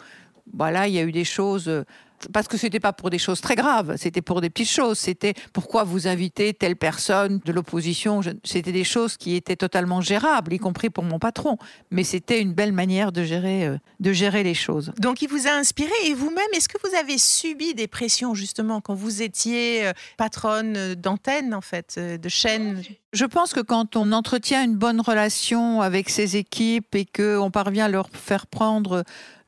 voilà, 0.54 0.88
il 0.88 0.94
y 0.94 1.00
a 1.00 1.02
eu 1.02 1.12
des 1.12 1.24
choses 1.24 1.84
parce 2.32 2.48
que 2.48 2.58
c'était 2.58 2.80
pas 2.80 2.94
pour 2.94 3.10
des 3.10 3.18
choses 3.18 3.42
très 3.42 3.56
graves, 3.56 3.96
c'était 3.98 4.22
pour 4.22 4.42
des 4.42 4.50
petites 4.50 4.70
choses. 4.70 4.98
C'était 4.98 5.34
pourquoi 5.52 5.84
vous 5.84 6.08
invitez 6.08 6.54
telle 6.54 6.76
personne 6.76 7.40
de 7.44 7.52
l'opposition. 7.52 8.22
C'était 8.44 8.72
des 8.72 8.84
choses 8.84 9.18
qui 9.18 9.36
étaient 9.36 9.56
totalement 9.56 10.02
gérables, 10.02 10.54
y 10.54 10.60
compris 10.60 10.90
pour 10.90 11.04
mon 11.04 11.20
patron. 11.20 11.58
Mais 11.92 12.04
c'était 12.04 12.42
une 12.42 12.54
belle 12.54 12.74
manière 12.74 13.12
de 13.12 13.24
gérer, 13.24 13.66
euh, 13.66 13.78
de 14.00 14.14
gérer 14.14 14.44
les 14.44 14.54
choses. 14.54 14.92
Donc, 15.00 15.22
il 15.22 15.30
vous 15.30 15.48
a 15.48 15.52
inspiré. 15.52 15.92
Et 16.06 16.14
vous-même, 16.14 16.46
est-ce 16.54 16.70
que 16.70 16.78
vous 16.88 16.96
avez 16.96 17.18
subi 17.18 17.74
des 17.74 17.88
pressions 17.88 18.34
justement 18.34 18.82
quand 18.82 18.96
vous 18.96 19.22
étiez 19.22 19.88
euh, 19.88 19.94
patronne 20.18 20.96
d'antenne, 20.96 21.54
en 21.54 21.62
fait, 21.62 21.96
euh, 21.98 22.18
de 22.18 22.30
chaîne? 22.30 22.84
Je 23.14 23.26
pense 23.26 23.54
que 23.54 23.60
quand 23.60 23.96
on 23.96 24.12
entretient 24.12 24.64
une 24.64 24.76
bonne 24.76 25.00
relation 25.00 25.82
avec 25.82 26.10
ses 26.10 26.36
équipes 26.36 26.96
et 26.96 27.06
qu'on 27.06 27.52
parvient 27.52 27.86
à 27.86 27.90
leur 27.90 28.10
faire 28.12 28.48
prendre 28.48 29.04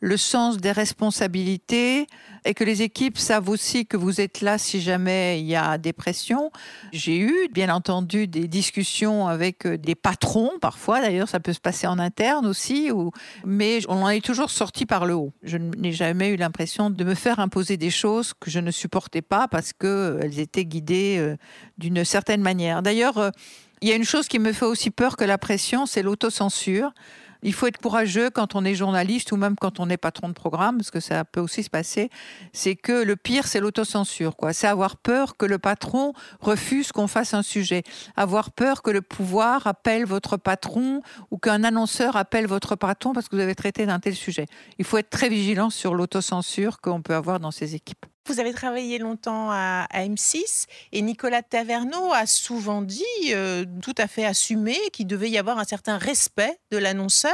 le 0.06 0.18
sens 0.18 0.58
des 0.58 0.72
responsabilités 0.72 2.06
et 2.46 2.54
que 2.54 2.64
les 2.64 2.84
équipes 2.84 3.18
savent 3.18 3.50
aussi 3.50 3.88
que 3.88 3.98
vous 3.98 4.22
êtes 4.22 4.42
là 4.42 4.60
si 4.60 4.80
jamais 4.80 5.40
il 5.40 5.48
y 5.48 5.56
a 5.56 5.80
des 5.80 5.94
pressions. 5.94 6.52
J'ai 6.94 7.18
eu, 7.18 7.50
bien 7.52 7.74
entendu, 7.74 8.28
des 8.28 8.48
discussions 8.48 9.28
avec 9.28 9.66
euh, 9.66 9.80
des 9.80 9.96
patrons, 9.96 10.52
parfois 10.62 11.02
d'ailleurs, 11.02 11.28
ça 11.28 11.40
peut 11.40 11.54
se 11.54 11.60
passer 11.60 11.88
en 11.88 11.98
interne 11.98 12.46
aussi, 12.46 12.92
mais 13.46 13.80
on 13.88 14.04
en 14.04 14.10
est 14.10 14.24
toujours 14.24 14.52
sorti 14.52 14.86
par 14.86 15.08
le 15.08 15.16
haut. 15.16 15.34
Je 15.42 15.58
n'ai 15.58 15.92
jamais 15.92 16.30
eu 16.30 16.36
l'impression 16.36 16.92
de 16.92 17.04
me 17.04 17.16
faire 17.16 17.40
imposer 17.40 17.76
des 17.76 17.90
choses 17.90 18.36
que 18.40 18.52
je 18.52 18.60
ne 18.60 18.70
supportais 18.70 19.24
pas 19.24 19.48
parce 19.48 19.74
qu'elles 19.74 19.90
euh, 19.90 20.38
étaient 20.38 20.66
guidées 20.66 21.18
euh, 21.18 21.36
d'une 21.80 22.06
certaine 22.06 22.42
manière. 22.42 22.84
D'ailleurs, 22.84 23.32
il 23.82 23.90
y 23.90 23.92
a 23.92 23.96
une 23.96 24.06
chose 24.06 24.28
qui 24.28 24.38
me 24.38 24.54
fait 24.54 24.66
aussi 24.66 24.92
peur 24.92 25.18
que 25.18 25.26
la 25.26 25.40
pression, 25.40 25.88
c'est 25.88 26.04
l'autocensure. 26.04 26.94
Il 27.46 27.54
faut 27.54 27.68
être 27.68 27.78
courageux 27.78 28.32
quand 28.32 28.56
on 28.56 28.66
est 28.66 28.74
journaliste 28.74 29.32
ou 29.32 29.38
même 29.38 29.56
quand 29.56 29.80
on 29.80 29.88
est 29.88 29.98
patron 29.98 30.30
de 30.30 30.34
programme, 30.34 30.78
parce 30.78 30.90
que 30.90 31.00
ça 31.00 31.24
peut 31.24 31.40
aussi 31.40 31.62
se 31.62 31.70
passer. 31.70 32.10
C'est 32.54 32.76
que 32.76 33.04
le 33.04 33.16
pire, 33.16 33.46
c'est 33.46 33.60
l'autocensure. 33.60 34.36
Quoi. 34.36 34.52
C'est 34.52 34.66
avoir 34.66 34.98
peur 34.98 35.38
que 35.38 35.46
le 35.46 35.60
patron 35.60 36.14
refuse 36.40 36.92
qu'on 36.92 37.06
fasse 37.06 37.36
un 37.36 37.44
sujet. 37.44 37.84
Avoir 38.16 38.50
peur 38.50 38.82
que 38.82 38.90
le 38.90 39.04
pouvoir 39.04 39.68
appelle 39.68 40.06
votre 40.06 40.38
patron 40.38 41.02
ou 41.30 41.38
qu'un 41.38 41.64
annonceur 41.64 42.16
appelle 42.16 42.48
votre 42.48 42.76
patron 42.76 43.14
parce 43.14 43.30
que 43.30 43.36
vous 43.36 43.42
avez 43.44 43.54
traité 43.54 43.86
d'un 43.86 44.00
tel 44.00 44.16
sujet. 44.16 44.48
Il 44.80 44.86
faut 44.86 44.98
être 44.98 45.12
très 45.12 45.30
vigilant 45.30 45.70
sur 45.70 45.94
l'autocensure 45.94 46.82
qu'on 46.82 47.04
peut 47.04 47.14
avoir 47.14 47.40
dans 47.40 47.52
ces 47.52 47.76
équipes. 47.76 48.08
Vous 48.28 48.40
avez 48.40 48.54
travaillé 48.54 48.98
longtemps 48.98 49.52
à, 49.52 49.86
M6 49.94 50.66
et 50.92 51.04
Nicolas 51.04 51.44
Taverneau 51.44 52.12
a 52.12 52.26
souvent 52.26 52.82
dit, 52.82 53.04
euh, 53.30 53.66
tout 53.84 53.94
à 54.00 54.08
fait 54.08 54.26
assumé, 54.26 54.76
qu'il 54.94 55.06
devait 55.06 55.30
y 55.30 55.38
avoir 55.38 55.60
un 55.60 55.64
certain 55.64 56.00
respect 56.00 56.60
de 56.72 56.78
l'annonceur 56.80 57.32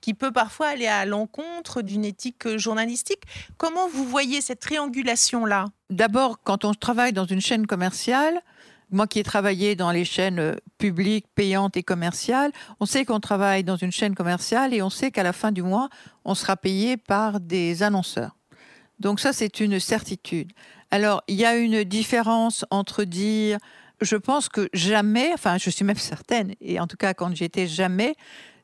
qui 0.00 0.12
peut 0.12 0.32
parfois 0.32 0.68
aller 0.68 0.88
à 0.88 1.06
l'encontre 1.06 1.82
d'une 1.82 2.04
éthique 2.04 2.56
journalistique. 2.56 3.22
Comment 3.58 3.88
vous 3.88 4.04
voyez 4.04 4.40
cette 4.40 4.58
triangulation-là? 4.58 5.66
D'abord, 5.90 6.40
quand 6.42 6.64
on 6.64 6.74
travaille 6.74 7.12
dans 7.12 7.26
une 7.26 7.40
chaîne 7.40 7.68
commerciale, 7.68 8.42
moi 8.90 9.06
qui 9.06 9.20
ai 9.20 9.22
travaillé 9.22 9.76
dans 9.76 9.92
les 9.92 10.04
chaînes 10.04 10.40
euh, 10.40 10.56
publiques, 10.78 11.26
payantes 11.36 11.76
et 11.76 11.84
commerciales, 11.84 12.50
on 12.80 12.86
sait 12.86 13.04
qu'on 13.04 13.20
travaille 13.20 13.62
dans 13.62 13.76
une 13.76 13.92
chaîne 13.92 14.16
commerciale 14.16 14.74
et 14.74 14.82
on 14.82 14.90
sait 14.90 15.12
qu'à 15.12 15.22
la 15.22 15.32
fin 15.32 15.52
du 15.52 15.62
mois, 15.62 15.88
on 16.24 16.34
sera 16.34 16.56
payé 16.56 16.96
par 16.96 17.38
des 17.38 17.84
annonceurs. 17.84 18.36
Donc 19.04 19.20
ça, 19.20 19.34
c'est 19.34 19.60
une 19.60 19.78
certitude. 19.78 20.50
Alors, 20.90 21.22
il 21.28 21.34
y 21.34 21.44
a 21.44 21.56
une 21.56 21.84
différence 21.84 22.64
entre 22.70 23.04
dire, 23.04 23.58
je 24.00 24.16
pense 24.16 24.48
que 24.48 24.70
jamais, 24.72 25.30
enfin, 25.34 25.58
je 25.58 25.68
suis 25.68 25.84
même 25.84 25.98
certaine, 25.98 26.54
et 26.62 26.80
en 26.80 26.86
tout 26.86 26.96
cas 26.96 27.12
quand 27.12 27.36
j'étais 27.36 27.66
jamais, 27.66 28.14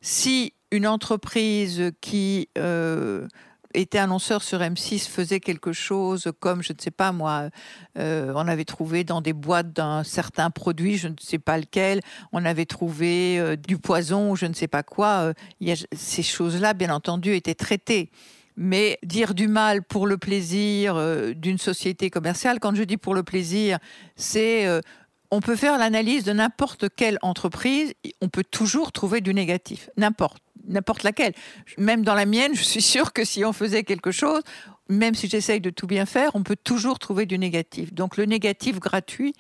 si 0.01 0.55
une 0.71 0.87
entreprise 0.87 1.93
qui 2.01 2.49
euh, 2.57 3.29
était 3.75 3.99
annonceur 3.99 4.43
sur 4.43 4.61
M6 4.61 5.11
faisait 5.11 5.41
quelque 5.41 5.73
chose 5.73 6.33
comme, 6.41 6.63
je 6.63 6.73
ne 6.73 6.81
sais 6.81 6.91
pas 6.91 7.13
moi, 7.13 7.51
euh, 7.99 8.33
on 8.35 8.49
avait 8.49 8.65
trouvé 8.65 9.05
dans 9.05 9.21
des 9.21 9.35
boîtes 9.35 9.75
d'un 9.75 10.05
certain 10.05 10.49
produit, 10.49 10.97
je 10.97 11.09
ne 11.09 11.17
sais 11.21 11.39
pas 11.39 11.59
lequel, 11.59 12.01
on 12.33 12.47
avait 12.47 12.65
trouvé 12.65 13.39
euh, 13.39 13.57
du 13.57 13.77
poison 13.77 14.31
ou 14.31 14.37
je 14.37 14.47
ne 14.47 14.55
sais 14.55 14.69
pas 14.69 14.83
quoi, 14.83 15.35
ces 15.93 16.23
choses-là, 16.23 16.73
bien 16.73 16.95
entendu, 16.95 17.35
étaient 17.35 17.55
traitées. 17.55 18.11
Mais 18.57 18.99
dire 19.03 19.35
du 19.35 19.49
mal 19.49 19.83
pour 19.83 20.07
le 20.07 20.19
plaisir 20.19 20.97
euh, 20.97 21.33
d'une 21.35 21.59
société 21.59 22.11
commerciale, 22.11 22.61
quand 22.61 22.75
je 22.75 22.83
dis 22.83 22.97
pour 22.97 23.15
le 23.15 23.23
plaisir, 23.23 23.79
c'est 24.17 24.67
euh, 24.67 24.81
on 25.31 25.41
peut 25.41 25.57
faire 25.57 25.79
l'analyse 25.79 26.25
de 26.25 26.33
n'importe 26.33 26.87
quelle 26.95 27.19
entreprise, 27.23 27.95
on 28.21 28.29
peut 28.29 28.45
toujours 28.45 28.93
trouver 28.93 29.21
du 29.21 29.33
négatif, 29.33 29.89
n'importe, 29.97 30.43
n'importe 30.67 31.05
laquelle. 31.05 31.35
Même 31.79 32.05
dans 32.05 32.15
la 32.15 32.27
mienne, 32.27 32.55
je 32.55 32.63
suis 32.63 32.83
sûre 32.83 33.13
que 33.13 33.25
si 33.25 33.45
on 33.45 33.53
faisait 33.53 33.85
quelque 33.85 34.11
chose, 34.11 34.43
même 34.91 35.15
si 35.15 35.29
j'essaye 35.29 35.61
de 35.61 35.71
tout 35.71 35.87
bien 35.87 36.05
faire, 36.05 36.31
on 36.35 36.43
peut 36.43 36.57
toujours 36.63 36.99
trouver 36.99 37.25
du 37.25 37.39
négatif. 37.39 37.95
Donc 37.95 38.17
le 38.17 38.25
négatif 38.27 38.81
gratuit, 38.81 39.35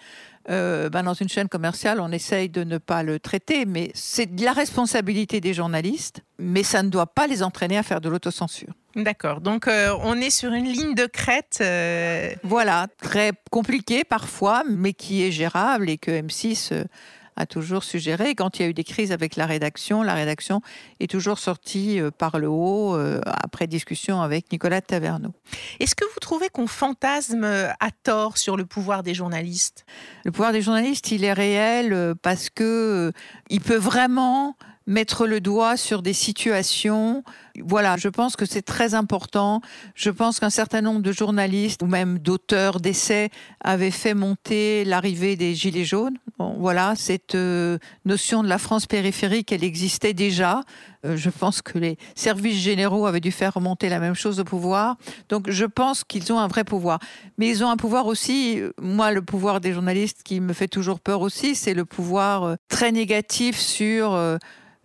euh, 0.49 0.89
ben, 0.89 1.03
dans 1.03 1.15
une 1.15 1.29
chaîne 1.29 1.49
commerciale, 1.49 2.01
on 2.01 2.11
essaye 2.13 2.49
de 2.49 2.65
ne 2.65 2.79
pas 2.79 3.03
le 3.03 3.19
traiter, 3.19 3.67
mais 3.67 3.91
c'est 3.95 4.35
de 4.35 4.45
la 4.45 4.53
responsabilité 4.53 5.41
des 5.41 5.53
journalistes, 5.53 6.23
mais 6.39 6.63
ça 6.63 6.83
ne 6.83 6.89
doit 6.89 7.07
pas 7.07 7.27
les 7.27 7.43
entraîner 7.43 7.77
à 7.77 7.83
faire 7.83 8.01
de 8.01 8.09
l'autocensure. 8.09 8.73
D'accord, 8.97 9.41
donc 9.41 9.69
euh, 9.69 9.95
on 10.03 10.17
est 10.17 10.31
sur 10.31 10.53
une 10.53 10.65
ligne 10.65 10.95
de 10.95 11.07
crête. 11.07 11.59
Euh, 11.61 12.31
voilà, 12.43 12.87
très 13.03 13.33
compliquée 13.51 14.03
parfois, 14.05 14.65
mais 14.69 14.93
qui 14.93 15.23
est 15.23 15.31
gérable 15.31 15.91
et 15.91 15.99
que 15.99 16.11
M6 16.11 16.85
a 17.41 17.47
toujours 17.47 17.83
suggéré. 17.83 18.35
Quand 18.35 18.59
il 18.59 18.63
y 18.63 18.65
a 18.67 18.69
eu 18.69 18.75
des 18.75 18.85
crises 18.85 19.13
avec 19.13 19.37
la 19.37 19.47
rédaction, 19.47 20.03
la 20.03 20.15
rédaction 20.15 20.61
est 21.01 21.11
toujours 21.11 21.39
sortie 21.39 22.01
euh, 22.01 22.11
par 22.11 22.39
le 22.39 22.49
haut 22.49 22.95
euh, 22.95 23.21
après 23.25 23.67
discussion 23.67 24.21
avec 24.21 24.53
Nicolas 24.53 24.81
Taverneau. 24.81 25.33
Est-ce 25.81 25.95
que 25.95 26.05
vous 26.05 26.21
trouvez 26.21 26.49
qu'on 26.49 26.67
fantasme 26.67 27.45
euh, 27.45 27.71
à 27.81 27.91
tort 27.91 28.37
sur 28.37 28.57
le 28.57 28.67
pouvoir 28.67 29.03
des 29.03 29.15
journalistes? 29.15 29.85
Le 30.25 30.31
pouvoir 30.31 30.53
des 30.53 30.63
journalistes, 30.63 31.11
il 31.11 31.25
est 31.25 31.33
réel 31.33 32.15
parce 32.23 32.51
que 32.51 33.13
il 33.49 33.61
peut 33.61 33.77
vraiment 33.77 34.57
mettre 34.87 35.27
le 35.27 35.41
doigt 35.41 35.77
sur 35.77 36.03
des 36.03 36.13
situations. 36.13 37.23
Voilà, 37.67 37.97
je 37.97 38.09
pense 38.09 38.37
que 38.37 38.47
c'est 38.47 38.63
très 38.63 38.95
important. 38.95 39.61
Je 39.95 40.11
pense 40.11 40.41
qu'un 40.41 40.51
certain 40.51 40.81
nombre 40.81 41.01
de 41.01 41.13
journalistes 41.13 41.83
ou 41.83 41.87
même 41.87 42.19
d'auteurs 42.19 42.81
d'essais 42.81 43.31
avaient 43.63 43.91
fait 43.91 44.15
monter 44.15 44.85
l'arrivée 44.85 45.37
des 45.37 45.55
Gilets 45.55 45.85
jaunes. 45.85 46.19
voilà, 46.39 46.95
cette 46.97 47.35
euh, 47.35 47.79
notion 48.05 48.43
de 48.43 48.49
la 48.49 48.59
France 48.59 48.87
périphérique, 48.87 49.53
elle 49.53 49.65
existait 49.65 50.15
déjà. 50.15 50.63
Euh, 51.05 51.17
je 51.17 51.31
pense 51.31 51.63
que 51.63 51.79
les 51.79 51.97
services 52.15 52.59
généraux 52.59 53.07
avaient 53.07 53.21
dû 53.21 53.33
faire 53.33 53.55
remonter 53.55 53.89
la 53.89 53.99
même 53.99 54.15
chose 54.15 54.41
au 54.41 54.45
pouvoir. 54.45 54.97
Donc 55.29 55.51
je 55.51 55.65
pense 55.65 56.05
qu'ils 56.05 56.33
ont 56.33 56.39
un 56.39 56.49
vrai 56.49 56.65
pouvoir. 56.65 56.99
Mais 57.39 57.49
ils 57.49 57.65
ont 57.65 57.71
un 57.71 57.77
pouvoir 57.77 58.07
aussi, 58.07 58.61
euh, 58.61 58.73
moi 58.81 59.13
le 59.13 59.23
pouvoir 59.23 59.61
des 59.61 59.73
journalistes 59.73 60.23
qui 60.23 60.41
me 60.41 60.53
fait 60.53 60.69
toujours 60.69 61.01
peur 61.01 61.21
aussi, 61.21 61.55
c'est 61.55 61.75
le 61.75 61.85
pouvoir 61.85 62.57
très 62.69 62.93
négatif 62.93 63.59
sur 63.59 64.39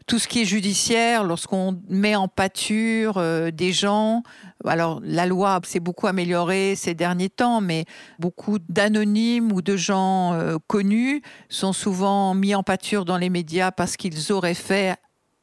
tout 0.07 0.19
ce 0.19 0.27
qui 0.27 0.41
est 0.41 0.45
judiciaire, 0.45 1.23
lorsqu'on 1.23 1.81
met 1.89 2.15
en 2.15 2.27
pâture 2.27 3.17
euh, 3.17 3.49
des 3.49 3.71
gens, 3.71 4.21
alors 4.63 5.01
la 5.03 5.25
loi 5.25 5.59
s'est 5.63 5.79
beaucoup 5.79 6.07
améliorée 6.07 6.75
ces 6.75 6.93
derniers 6.93 7.29
temps, 7.29 7.59
mais 7.59 7.85
beaucoup 8.19 8.59
d'anonymes 8.69 9.51
ou 9.51 9.61
de 9.61 9.75
gens 9.75 10.33
euh, 10.33 10.57
connus 10.67 11.21
sont 11.49 11.73
souvent 11.73 12.35
mis 12.35 12.53
en 12.53 12.63
pâture 12.63 13.05
dans 13.05 13.17
les 13.17 13.29
médias 13.29 13.71
parce 13.71 13.97
qu'ils 13.97 14.31
auraient 14.31 14.53
fait 14.53 14.95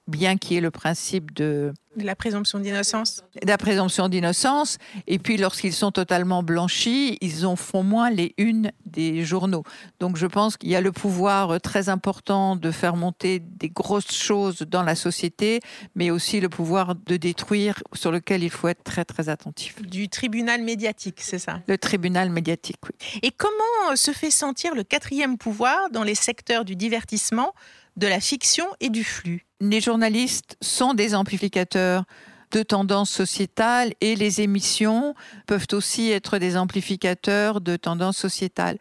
bien 0.06 0.36
qu'il 0.36 0.54
y 0.54 0.58
ait 0.58 0.60
le 0.60 0.70
principe 0.70 1.32
de... 1.32 1.72
la 1.96 2.16
présomption 2.16 2.58
d'innocence. 2.58 3.22
la 3.42 3.56
présomption 3.56 4.08
d'innocence. 4.08 4.78
Et 5.06 5.18
puis, 5.18 5.36
lorsqu'ils 5.36 5.72
sont 5.72 5.92
totalement 5.92 6.42
blanchis, 6.42 7.18
ils 7.20 7.46
en 7.46 7.54
font 7.54 7.82
moins 7.84 8.10
les 8.10 8.34
unes 8.36 8.72
des 8.84 9.24
journaux. 9.24 9.62
Donc, 10.00 10.16
je 10.16 10.26
pense 10.26 10.56
qu'il 10.56 10.70
y 10.70 10.76
a 10.76 10.80
le 10.80 10.90
pouvoir 10.90 11.60
très 11.60 11.88
important 11.88 12.56
de 12.56 12.70
faire 12.72 12.96
monter 12.96 13.38
des 13.38 13.70
grosses 13.70 14.12
choses 14.12 14.58
dans 14.62 14.82
la 14.82 14.96
société, 14.96 15.60
mais 15.94 16.10
aussi 16.10 16.40
le 16.40 16.48
pouvoir 16.48 16.94
de 16.94 17.16
détruire, 17.16 17.82
sur 17.92 18.10
lequel 18.10 18.42
il 18.42 18.50
faut 18.50 18.68
être 18.68 18.82
très, 18.82 19.04
très 19.04 19.28
attentif. 19.28 19.80
Du 19.82 20.08
tribunal 20.08 20.62
médiatique, 20.62 21.20
c'est 21.20 21.38
ça? 21.38 21.60
Le 21.68 21.78
tribunal 21.78 22.30
médiatique, 22.30 22.78
oui. 22.84 23.20
Et 23.22 23.30
comment 23.30 23.94
se 23.94 24.10
fait 24.10 24.32
sentir 24.32 24.74
le 24.74 24.82
quatrième 24.82 25.38
pouvoir 25.38 25.90
dans 25.90 26.02
les 26.02 26.16
secteurs 26.16 26.64
du 26.64 26.74
divertissement? 26.74 27.54
De 27.96 28.06
la 28.06 28.20
fiction 28.20 28.66
et 28.80 28.90
du 28.90 29.04
flux. 29.04 29.46
Les 29.60 29.80
journalistes 29.80 30.56
sont 30.60 30.94
des 30.94 31.14
amplificateurs 31.14 32.04
de 32.52 32.62
tendances 32.62 33.10
sociétales 33.10 33.92
et 34.00 34.14
les 34.14 34.40
émissions 34.40 35.14
peuvent 35.46 35.66
aussi 35.72 36.10
être 36.10 36.38
des 36.38 36.56
amplificateurs 36.56 37.60
de 37.60 37.76
tendances 37.76 38.18
sociétales. 38.18 38.78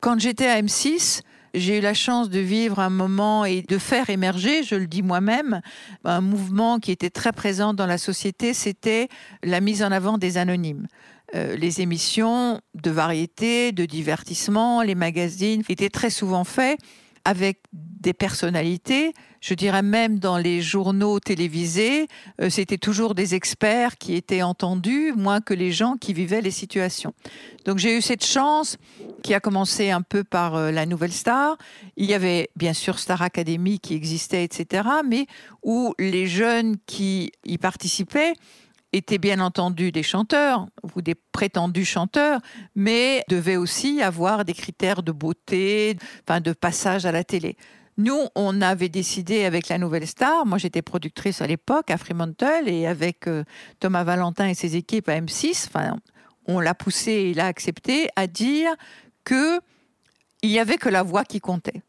Quand 0.00 0.18
j'étais 0.18 0.48
à 0.48 0.60
M6, 0.60 1.22
j'ai 1.54 1.78
eu 1.78 1.80
la 1.80 1.94
chance 1.94 2.30
de 2.30 2.40
vivre 2.40 2.80
un 2.80 2.90
moment 2.90 3.44
et 3.44 3.62
de 3.62 3.78
faire 3.78 4.10
émerger, 4.10 4.62
je 4.62 4.74
le 4.74 4.86
dis 4.86 5.02
moi-même, 5.02 5.60
un 6.04 6.20
mouvement 6.20 6.78
qui 6.78 6.90
était 6.90 7.10
très 7.10 7.32
présent 7.32 7.74
dans 7.74 7.86
la 7.86 7.98
société, 7.98 8.54
c'était 8.54 9.08
la 9.42 9.60
mise 9.60 9.82
en 9.82 9.92
avant 9.92 10.18
des 10.18 10.38
anonymes. 10.38 10.86
Euh, 11.34 11.56
les 11.56 11.80
émissions 11.80 12.60
de 12.74 12.90
variété, 12.90 13.72
de 13.72 13.84
divertissement, 13.84 14.82
les 14.82 14.94
magazines 14.94 15.62
étaient 15.68 15.90
très 15.90 16.10
souvent 16.10 16.44
faits 16.44 16.78
avec 17.24 17.60
des 18.02 18.12
personnalités. 18.12 19.14
Je 19.40 19.54
dirais 19.54 19.82
même 19.82 20.18
dans 20.18 20.36
les 20.36 20.60
journaux 20.60 21.18
télévisés, 21.18 22.08
euh, 22.40 22.50
c'était 22.50 22.78
toujours 22.78 23.14
des 23.14 23.34
experts 23.34 23.96
qui 23.96 24.14
étaient 24.14 24.42
entendus, 24.42 25.12
moins 25.16 25.40
que 25.40 25.54
les 25.54 25.72
gens 25.72 25.96
qui 25.96 26.12
vivaient 26.12 26.42
les 26.42 26.50
situations. 26.50 27.14
Donc 27.64 27.78
j'ai 27.78 27.96
eu 27.96 28.02
cette 28.02 28.24
chance 28.24 28.76
qui 29.22 29.34
a 29.34 29.40
commencé 29.40 29.90
un 29.90 30.02
peu 30.02 30.24
par 30.24 30.56
euh, 30.56 30.70
la 30.70 30.84
Nouvelle 30.84 31.12
Star. 31.12 31.56
Il 31.96 32.06
y 32.06 32.14
avait 32.14 32.50
bien 32.56 32.72
sûr 32.72 32.98
Star 32.98 33.22
Academy 33.22 33.80
qui 33.80 33.94
existait, 33.94 34.44
etc., 34.44 34.88
mais 35.08 35.26
où 35.62 35.94
les 35.98 36.26
jeunes 36.26 36.76
qui 36.86 37.32
y 37.44 37.58
participaient 37.58 38.34
étaient 38.92 39.18
bien 39.18 39.40
entendu 39.40 39.90
des 39.90 40.02
chanteurs 40.02 40.66
ou 40.94 41.02
des 41.02 41.14
prétendus 41.14 41.84
chanteurs, 41.84 42.40
mais 42.74 43.24
devaient 43.28 43.56
aussi 43.56 44.02
avoir 44.02 44.44
des 44.44 44.52
critères 44.52 45.02
de 45.02 45.12
beauté, 45.12 45.96
enfin 46.26 46.40
de 46.40 46.52
passage 46.52 47.06
à 47.06 47.12
la 47.12 47.24
télé. 47.24 47.56
Nous, 47.98 48.18
on 48.34 48.62
avait 48.62 48.88
décidé 48.88 49.44
avec 49.44 49.68
la 49.68 49.76
Nouvelle 49.78 50.06
Star, 50.06 50.46
moi 50.46 50.56
j'étais 50.56 50.80
productrice 50.80 51.42
à 51.42 51.46
l'époque 51.46 51.90
à 51.90 51.98
Fremantle 51.98 52.66
et 52.66 52.86
avec 52.86 53.26
euh, 53.26 53.44
Thomas 53.80 54.02
Valentin 54.02 54.48
et 54.48 54.54
ses 54.54 54.76
équipes 54.76 55.10
à 55.10 55.20
M6, 55.20 55.66
enfin, 55.68 55.96
on 56.46 56.58
l'a 56.60 56.74
poussé 56.74 57.12
et 57.12 57.30
il 57.30 57.40
a 57.40 57.46
accepté 57.46 58.08
à 58.16 58.26
dire 58.26 58.70
que 59.24 59.60
il 60.42 60.50
n'y 60.50 60.58
avait 60.58 60.78
que 60.78 60.88
la 60.88 61.02
voix 61.02 61.24
qui 61.24 61.38
comptait. 61.38 61.82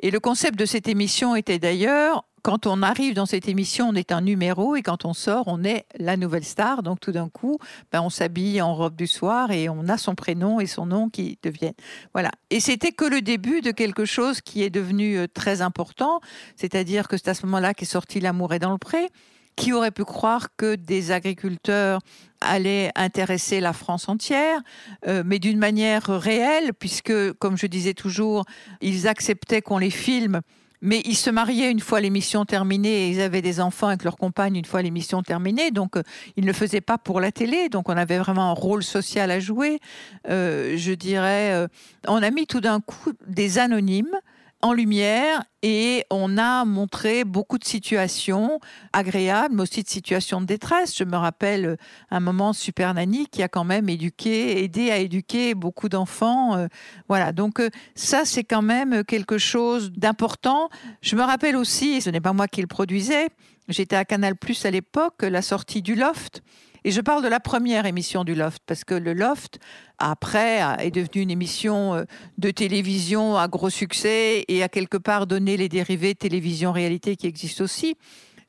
Et 0.00 0.10
le 0.10 0.18
concept 0.18 0.58
de 0.58 0.64
cette 0.64 0.88
émission 0.88 1.36
était 1.36 1.58
d'ailleurs 1.58 2.24
quand 2.42 2.66
on 2.66 2.82
arrive 2.82 3.14
dans 3.14 3.26
cette 3.26 3.48
émission, 3.48 3.88
on 3.88 3.94
est 3.94 4.12
un 4.12 4.20
numéro 4.20 4.76
et 4.76 4.82
quand 4.82 5.04
on 5.04 5.14
sort, 5.14 5.44
on 5.46 5.64
est 5.64 5.86
la 5.98 6.16
nouvelle 6.16 6.44
star. 6.44 6.82
Donc 6.82 7.00
tout 7.00 7.12
d'un 7.12 7.28
coup, 7.28 7.58
ben, 7.92 8.02
on 8.02 8.10
s'habille 8.10 8.60
en 8.62 8.74
robe 8.74 8.96
du 8.96 9.06
soir 9.06 9.50
et 9.50 9.68
on 9.68 9.88
a 9.88 9.98
son 9.98 10.14
prénom 10.14 10.60
et 10.60 10.66
son 10.66 10.86
nom 10.86 11.08
qui 11.08 11.38
deviennent. 11.42 11.74
Voilà. 12.12 12.30
Et 12.50 12.60
c'était 12.60 12.92
que 12.92 13.04
le 13.04 13.20
début 13.20 13.60
de 13.60 13.70
quelque 13.70 14.04
chose 14.04 14.40
qui 14.40 14.62
est 14.62 14.70
devenu 14.70 15.18
euh, 15.18 15.26
très 15.26 15.62
important. 15.62 16.20
C'est-à-dire 16.56 17.08
que 17.08 17.16
c'est 17.16 17.28
à 17.28 17.34
ce 17.34 17.46
moment-là 17.46 17.74
qu'est 17.74 17.84
sorti 17.84 18.20
L'amour 18.20 18.54
est 18.54 18.58
dans 18.58 18.72
le 18.72 18.78
pré. 18.78 19.08
Qui 19.56 19.72
aurait 19.72 19.90
pu 19.90 20.04
croire 20.04 20.48
que 20.56 20.74
des 20.76 21.10
agriculteurs 21.10 22.00
allaient 22.40 22.92
intéresser 22.94 23.60
la 23.60 23.74
France 23.74 24.08
entière, 24.08 24.60
euh, 25.06 25.22
mais 25.26 25.38
d'une 25.38 25.58
manière 25.58 26.04
réelle, 26.04 26.72
puisque, 26.72 27.32
comme 27.34 27.58
je 27.58 27.66
disais 27.66 27.92
toujours, 27.92 28.44
ils 28.80 29.06
acceptaient 29.06 29.60
qu'on 29.60 29.76
les 29.76 29.90
filme 29.90 30.40
mais 30.82 31.02
ils 31.04 31.16
se 31.16 31.30
mariaient 31.30 31.70
une 31.70 31.80
fois 31.80 32.00
l'émission 32.00 32.44
terminée 32.44 33.06
et 33.06 33.08
ils 33.10 33.20
avaient 33.20 33.42
des 33.42 33.60
enfants 33.60 33.88
avec 33.88 34.04
leurs 34.04 34.16
compagnes 34.16 34.56
une 34.56 34.64
fois 34.64 34.82
l'émission 34.82 35.22
terminée. 35.22 35.70
Donc, 35.70 35.96
euh, 35.96 36.02
ils 36.36 36.44
ne 36.44 36.52
faisaient 36.52 36.80
pas 36.80 36.98
pour 36.98 37.20
la 37.20 37.32
télé. 37.32 37.68
Donc, 37.68 37.88
on 37.88 37.96
avait 37.96 38.18
vraiment 38.18 38.50
un 38.50 38.54
rôle 38.54 38.82
social 38.82 39.30
à 39.30 39.40
jouer. 39.40 39.80
Euh, 40.28 40.76
je 40.76 40.92
dirais, 40.92 41.52
euh, 41.52 41.68
on 42.08 42.22
a 42.22 42.30
mis 42.30 42.46
tout 42.46 42.60
d'un 42.60 42.80
coup 42.80 43.12
des 43.26 43.58
anonymes 43.58 44.16
en 44.62 44.72
lumière 44.72 45.42
et 45.62 46.04
on 46.10 46.38
a 46.38 46.64
montré 46.64 47.24
beaucoup 47.24 47.58
de 47.58 47.64
situations 47.64 48.60
agréables, 48.92 49.54
mais 49.54 49.62
aussi 49.62 49.82
de 49.82 49.88
situations 49.88 50.40
de 50.40 50.46
détresse. 50.46 50.96
Je 50.96 51.04
me 51.04 51.16
rappelle 51.16 51.76
un 52.10 52.20
moment 52.20 52.52
Super 52.52 52.94
Nanny 52.94 53.26
qui 53.26 53.42
a 53.42 53.48
quand 53.48 53.64
même 53.64 53.88
éduqué, 53.88 54.62
aidé 54.62 54.90
à 54.90 54.98
éduquer 54.98 55.54
beaucoup 55.54 55.88
d'enfants. 55.88 56.56
Euh, 56.56 56.66
voilà, 57.08 57.32
donc 57.32 57.60
euh, 57.60 57.70
ça 57.94 58.24
c'est 58.24 58.44
quand 58.44 58.62
même 58.62 59.04
quelque 59.04 59.38
chose 59.38 59.92
d'important. 59.92 60.68
Je 61.02 61.16
me 61.16 61.22
rappelle 61.22 61.56
aussi, 61.56 62.00
ce 62.00 62.10
n'est 62.10 62.20
pas 62.20 62.32
moi 62.32 62.48
qui 62.48 62.60
le 62.60 62.66
produisais, 62.66 63.28
j'étais 63.68 63.96
à 63.96 64.04
Canal 64.04 64.36
Plus 64.36 64.64
à 64.64 64.70
l'époque, 64.70 65.22
la 65.22 65.42
sortie 65.42 65.82
du 65.82 65.94
Loft. 65.94 66.42
Et 66.84 66.90
je 66.90 67.00
parle 67.00 67.22
de 67.22 67.28
la 67.28 67.40
première 67.40 67.86
émission 67.86 68.24
du 68.24 68.34
Loft, 68.34 68.62
parce 68.66 68.84
que 68.84 68.94
le 68.94 69.12
Loft, 69.12 69.58
après, 69.98 70.60
est 70.78 70.90
devenu 70.90 71.22
une 71.22 71.30
émission 71.30 71.94
euh, 71.94 72.04
de 72.38 72.50
télévision 72.50 73.36
à 73.36 73.48
gros 73.48 73.70
succès 73.70 74.44
et 74.48 74.62
a 74.62 74.68
quelque 74.68 74.96
part 74.96 75.26
donné 75.26 75.56
les 75.56 75.68
dérivés 75.68 76.14
télévision-réalité 76.14 77.16
qui 77.16 77.26
existent 77.26 77.64
aussi. 77.64 77.96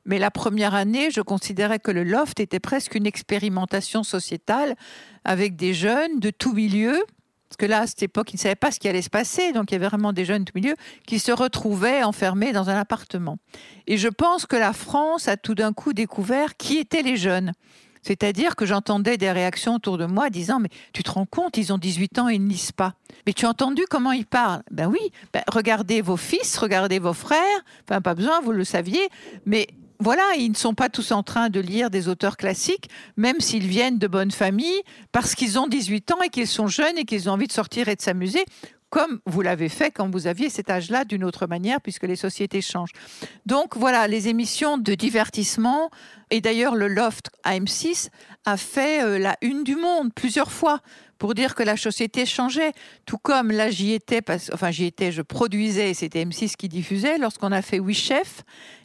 Mais 0.04 0.18
la 0.18 0.30
première 0.30 0.74
année, 0.74 1.10
je 1.10 1.20
considérais 1.20 1.78
que 1.78 1.90
le 1.90 2.04
Loft 2.04 2.40
était 2.40 2.58
presque 2.58 2.94
une 2.94 3.06
expérimentation 3.06 4.02
sociétale 4.02 4.74
avec 5.24 5.54
des 5.56 5.74
jeunes 5.74 6.18
de 6.18 6.30
tout 6.30 6.54
milieu. 6.54 7.04
Parce 7.48 7.56
que 7.58 7.66
là, 7.66 7.80
à 7.80 7.86
cette 7.86 8.02
époque, 8.02 8.32
ils 8.32 8.36
ne 8.36 8.40
savaient 8.40 8.54
pas 8.54 8.70
ce 8.70 8.80
qui 8.80 8.88
allait 8.88 9.02
se 9.02 9.10
passer. 9.10 9.52
Donc, 9.52 9.70
il 9.70 9.74
y 9.74 9.76
avait 9.76 9.86
vraiment 9.86 10.12
des 10.14 10.24
jeunes 10.24 10.44
de 10.44 10.50
tout 10.50 10.58
milieu 10.58 10.74
qui 11.06 11.18
se 11.18 11.30
retrouvaient 11.30 12.02
enfermés 12.02 12.52
dans 12.52 12.70
un 12.70 12.76
appartement. 12.76 13.36
Et 13.86 13.98
je 13.98 14.08
pense 14.08 14.46
que 14.46 14.56
la 14.56 14.72
France 14.72 15.28
a 15.28 15.36
tout 15.36 15.54
d'un 15.54 15.74
coup 15.74 15.92
découvert 15.92 16.56
qui 16.56 16.78
étaient 16.78 17.02
les 17.02 17.16
jeunes. 17.16 17.52
C'est-à-dire 18.02 18.56
que 18.56 18.66
j'entendais 18.66 19.16
des 19.16 19.30
réactions 19.30 19.76
autour 19.76 19.98
de 19.98 20.06
moi 20.06 20.30
disant 20.30 20.58
Mais 20.60 20.68
tu 20.92 21.02
te 21.02 21.10
rends 21.10 21.26
compte, 21.26 21.56
ils 21.56 21.72
ont 21.72 21.78
18 21.78 22.18
ans 22.18 22.28
et 22.28 22.34
ils 22.34 22.44
ne 22.44 22.48
lisent 22.48 22.72
pas. 22.72 22.94
Mais 23.26 23.32
tu 23.32 23.46
as 23.46 23.50
entendu 23.50 23.82
comment 23.88 24.12
ils 24.12 24.26
parlent? 24.26 24.62
Ben 24.70 24.88
oui, 24.88 25.00
ben, 25.32 25.42
regardez 25.48 26.02
vos 26.02 26.16
fils, 26.16 26.58
regardez 26.58 26.98
vos 26.98 27.12
frères. 27.12 27.40
Enfin, 27.88 28.00
pas 28.00 28.14
besoin, 28.14 28.40
vous 28.40 28.52
le 28.52 28.64
saviez. 28.64 29.08
Mais 29.46 29.68
voilà, 30.00 30.24
ils 30.36 30.50
ne 30.50 30.56
sont 30.56 30.74
pas 30.74 30.88
tous 30.88 31.12
en 31.12 31.22
train 31.22 31.48
de 31.48 31.60
lire 31.60 31.88
des 31.88 32.08
auteurs 32.08 32.36
classiques, 32.36 32.88
même 33.16 33.38
s'ils 33.38 33.68
viennent 33.68 33.98
de 33.98 34.08
bonnes 34.08 34.32
familles, 34.32 34.82
parce 35.12 35.36
qu'ils 35.36 35.60
ont 35.60 35.68
18 35.68 36.10
ans 36.10 36.22
et 36.22 36.28
qu'ils 36.28 36.48
sont 36.48 36.66
jeunes 36.66 36.98
et 36.98 37.04
qu'ils 37.04 37.30
ont 37.30 37.34
envie 37.34 37.46
de 37.46 37.52
sortir 37.52 37.86
et 37.86 37.94
de 37.94 38.02
s'amuser 38.02 38.44
comme 38.92 39.20
vous 39.24 39.40
l'avez 39.40 39.70
fait 39.70 39.90
quand 39.90 40.10
vous 40.10 40.26
aviez 40.26 40.50
cet 40.50 40.68
âge-là 40.68 41.06
d'une 41.06 41.24
autre 41.24 41.46
manière, 41.46 41.80
puisque 41.80 42.02
les 42.02 42.14
sociétés 42.14 42.60
changent. 42.60 42.92
Donc 43.46 43.74
voilà, 43.74 44.06
les 44.06 44.28
émissions 44.28 44.76
de 44.76 44.94
divertissement, 44.94 45.90
et 46.30 46.42
d'ailleurs 46.42 46.74
le 46.74 46.88
Loft 46.88 47.30
AM6 47.42 48.10
a 48.44 48.58
fait 48.58 49.02
euh, 49.02 49.18
la 49.18 49.38
une 49.40 49.64
du 49.64 49.76
monde 49.76 50.12
plusieurs 50.14 50.52
fois 50.52 50.80
pour 51.16 51.32
dire 51.32 51.54
que 51.54 51.62
la 51.62 51.78
société 51.78 52.26
changeait. 52.26 52.72
Tout 53.06 53.16
comme 53.16 53.50
là, 53.50 53.70
j'y 53.70 53.94
étais, 53.94 54.20
enfin 54.52 54.70
j'y 54.70 54.84
étais, 54.84 55.10
je 55.10 55.22
produisais, 55.22 55.94
c'était 55.94 56.22
M6 56.22 56.56
qui 56.56 56.68
diffusait, 56.68 57.16
lorsqu'on 57.16 57.50
a 57.50 57.62
fait 57.62 57.78
Oui 57.78 57.94
Chef, 57.94 58.42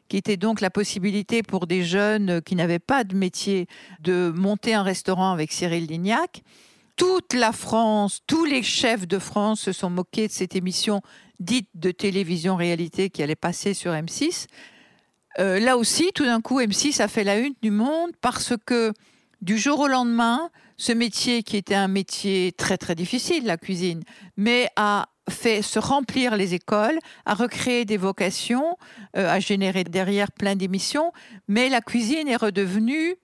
qui 0.08 0.16
était 0.16 0.38
donc 0.38 0.62
la 0.62 0.70
possibilité 0.70 1.44
pour 1.44 1.68
des 1.68 1.84
jeunes 1.84 2.42
qui 2.44 2.56
n'avaient 2.56 2.80
pas 2.80 3.04
de 3.04 3.14
métier 3.14 3.68
de 4.00 4.32
monter 4.34 4.74
un 4.74 4.84
restaurant 4.84 5.34
avec 5.34 5.52
Cyril 5.52 5.86
Lignac 5.86 6.44
toute 6.98 7.34
la 7.34 7.52
France, 7.52 8.22
tous 8.28 8.44
les 8.44 8.64
chefs 8.64 9.08
de 9.08 9.20
France 9.20 9.62
se 9.62 9.72
sont 9.72 9.90
moqués 9.90 10.28
de 10.28 10.34
cette 10.34 10.56
émission 10.56 11.02
dite 11.40 11.70
de 11.76 11.92
télévision 11.92 12.56
réalité 12.56 13.10
qui 13.10 13.22
allait 13.24 13.36
passer 13.36 13.74
sur 13.74 13.92
M6. 13.92 14.48
Euh, 15.40 15.60
là 15.60 15.78
aussi, 15.78 16.12
tout 16.14 16.26
d'un 16.26 16.42
coup, 16.42 16.60
M6 16.60 17.02
a 17.02 17.08
fait 17.08 17.24
la 17.24 17.38
une 17.38 17.54
du 17.62 17.70
monde 17.70 18.12
parce 18.20 18.54
que 18.66 18.92
du 19.42 19.60
jour 19.60 19.80
au 19.82 19.88
lendemain, 19.88 20.50
ce 20.78 20.92
métier 20.92 21.44
qui 21.44 21.58
était 21.58 21.76
un 21.76 21.88
métier 21.88 22.52
très 22.52 22.78
très 22.78 22.96
difficile, 22.96 23.46
la 23.46 23.58
cuisine, 23.58 24.02
mais 24.36 24.68
a 24.76 25.10
fait 25.30 25.62
se 25.62 25.78
remplir 25.78 26.36
les 26.36 26.56
écoles, 26.56 26.98
a 27.26 27.36
recréé 27.36 27.86
des 27.86 27.98
vocations, 27.98 28.78
euh, 29.16 29.30
a 29.30 29.40
généré 29.40 29.84
derrière 29.84 30.32
plein 30.32 30.56
d'émissions, 30.56 31.12
mais 31.48 31.70
la 31.70 31.82
cuisine 31.82 32.28
est 32.28 32.38
redevenue 32.38 33.18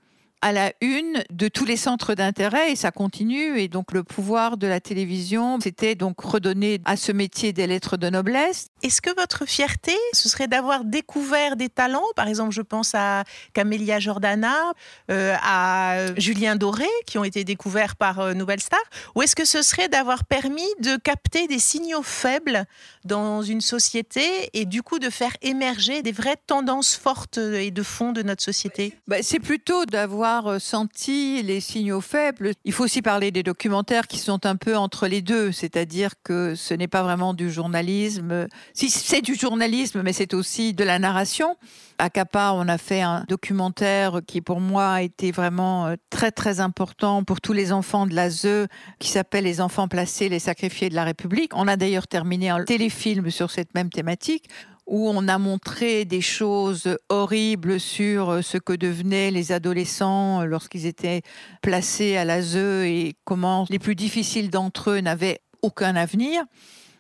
à 0.44 0.52
la 0.52 0.74
une 0.82 1.24
de 1.32 1.48
tous 1.48 1.64
les 1.64 1.78
centres 1.78 2.16
d'intérêt 2.16 2.74
et 2.74 2.76
ça 2.76 2.92
continue. 2.92 3.58
Et 3.60 3.70
donc 3.70 3.94
le 3.94 4.04
pouvoir 4.04 4.58
de 4.58 4.68
la 4.68 4.82
télévision, 4.82 5.58
c'était 5.62 5.96
donc 5.96 6.20
redonner 6.20 6.82
à 6.84 6.98
ce 6.98 7.14
métier 7.14 7.54
des 7.54 7.66
lettres 7.66 7.96
de 7.96 8.10
noblesse. 8.10 8.68
Est-ce 8.84 9.02
que 9.02 9.16
votre 9.16 9.46
fierté, 9.46 9.96
ce 10.12 10.28
serait 10.28 10.50
d'avoir 10.50 10.84
découvert 10.84 11.56
des 11.56 11.70
talents? 11.70 12.04
Par 12.18 12.28
exemple, 12.28 12.52
je 12.52 12.62
pense 12.62 12.94
à 12.94 13.24
Camélia 13.54 14.00
Jordana, 14.00 14.74
euh, 15.10 15.34
à 15.42 16.14
Julien 16.18 16.58
Doré, 16.58 16.90
qui 17.06 17.18
ont 17.18 17.24
été 17.24 17.46
découverts 17.46 17.96
par 17.96 18.20
euh, 18.20 18.34
Nouvelle 18.34 18.60
Star 18.60 18.84
Ou 19.16 19.22
est-ce 19.22 19.38
que 19.38 19.46
ce 19.46 19.62
serait 19.62 19.88
d'avoir 19.88 20.26
permis 20.26 20.68
de 20.80 20.98
capter 20.98 21.48
des 21.48 21.60
signaux 21.60 22.04
faibles 22.04 22.66
dans 23.06 23.44
une 23.44 23.62
société 23.62 24.50
et 24.52 24.66
du 24.66 24.84
coup 24.84 25.00
de 25.00 25.10
faire 25.10 25.38
émerger 25.42 26.02
des 26.02 26.12
vraies 26.12 26.36
tendances 26.48 26.98
fortes 26.98 27.38
et 27.38 27.72
de 27.72 27.84
fond 27.84 28.12
de 28.12 28.24
notre 28.24 28.44
société? 28.44 28.98
Bah, 29.08 29.18
C'est 29.22 29.40
plutôt 29.40 29.86
d'avoir 29.86 30.33
euh, 30.42 30.60
senti 30.60 31.42
les 31.44 31.60
signaux 31.60 32.02
faibles. 32.02 32.52
Il 32.66 32.74
faut 32.74 32.84
aussi 32.84 33.02
parler 33.02 33.32
des 33.32 33.44
documentaires 33.44 34.08
qui 34.08 34.18
sont 34.18 34.46
un 34.46 34.56
peu 34.56 34.76
entre 34.76 35.08
les 35.08 35.22
deux, 35.22 35.52
c'est-à-dire 35.52 36.12
que 36.24 36.56
ce 36.56 36.74
n'est 36.74 36.88
pas 36.88 37.04
vraiment 37.04 37.34
du 37.34 37.52
journalisme. 37.52 38.48
Si 38.74 38.90
c'est 38.90 39.22
du 39.22 39.36
journalisme, 39.36 40.02
mais 40.04 40.14
c'est 40.14 40.34
aussi 40.34 40.74
de 40.74 40.84
la 40.84 41.00
narration. 41.00 41.56
À 42.00 42.10
Capa, 42.10 42.54
on 42.56 42.68
a 42.68 42.78
fait 42.78 43.02
un 43.02 43.24
documentaire 43.28 44.22
qui, 44.26 44.42
pour 44.42 44.60
moi, 44.60 44.94
a 44.94 45.02
été 45.04 45.32
vraiment 45.32 45.88
euh, 45.88 45.96
très, 46.10 46.32
très 46.32 46.60
important 46.60 47.24
pour 47.24 47.40
tous 47.40 47.54
les 47.54 47.72
enfants 47.72 48.08
de 48.08 48.16
l'ASE, 48.16 48.68
qui 49.00 49.10
s'appelle 49.10 49.44
Les 49.44 49.62
enfants 49.62 49.88
placés, 49.88 50.30
les 50.30 50.40
sacrifiés 50.40 50.90
de 50.90 50.96
la 50.96 51.04
République. 51.04 51.52
On 51.56 51.68
a 51.68 51.78
d'ailleurs 51.78 52.08
terminé 52.08 52.50
un 52.50 52.64
téléfilm 52.64 53.30
sur 53.30 53.52
cette 53.52 53.74
même 53.76 53.90
thématique 53.90 54.50
où 54.86 55.10
on 55.10 55.28
a 55.28 55.38
montré 55.38 56.06
des 56.06 56.22
choses 56.22 56.98
horribles 57.10 57.80
sur 57.80 58.30
euh, 58.30 58.42
ce 58.42 58.58
que 58.58 58.74
devenaient 58.74 59.32
les 59.32 59.52
adolescents 59.52 60.42
euh, 60.42 60.46
lorsqu'ils 60.46 60.86
étaient 60.86 61.22
placés 61.62 62.18
à 62.18 62.26
l'ASE 62.26 62.56
et 62.56 63.16
comment 63.24 63.66
les 63.70 63.80
plus 63.80 63.96
difficiles 63.96 64.50
d'entre 64.50 64.92
eux 64.92 65.00
n'avaient 65.00 65.40
aucun 65.62 65.96
avenir. 65.96 66.44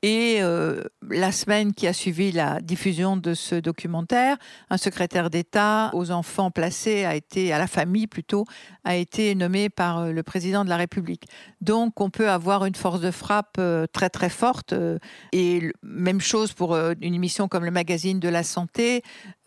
Et 0.06 0.39
euh, 0.42 0.84
la 1.10 1.32
semaine 1.32 1.74
qui 1.74 1.88
a 1.88 1.94
suivi 1.94 2.34
la 2.34 2.60
diffusion 2.60 3.16
de 3.16 3.34
ce 3.34 3.56
documentaire, 3.56 4.36
un 4.70 4.76
secrétaire 4.76 5.30
d'État 5.30 5.92
aux 5.94 6.12
enfants 6.12 6.52
placés 6.52 7.06
a 7.06 7.16
été, 7.16 7.54
à 7.54 7.58
la 7.58 7.68
famille 7.68 8.08
plutôt, 8.08 8.44
a 8.84 8.98
été 8.98 9.34
nommé 9.34 9.70
par 9.70 10.00
euh, 10.00 10.12
le 10.12 10.22
président 10.22 10.66
de 10.66 10.70
la 10.70 10.76
République. 10.76 11.30
Donc 11.62 12.02
on 12.02 12.10
peut 12.10 12.30
avoir 12.30 12.66
une 12.66 12.76
force 12.76 13.00
de 13.00 13.12
frappe 13.12 13.56
euh, 13.60 13.88
très 13.94 14.10
très 14.10 14.28
forte. 14.28 14.76
Et 15.32 15.72
même 15.84 16.20
chose 16.20 16.52
pour 16.52 16.76
une 16.76 17.13
émission 17.13 17.48
comme 17.48 17.63
le 17.63 17.72
magazine 17.72 18.20
de 18.20 18.28
la 18.28 18.44
santé 18.44 19.04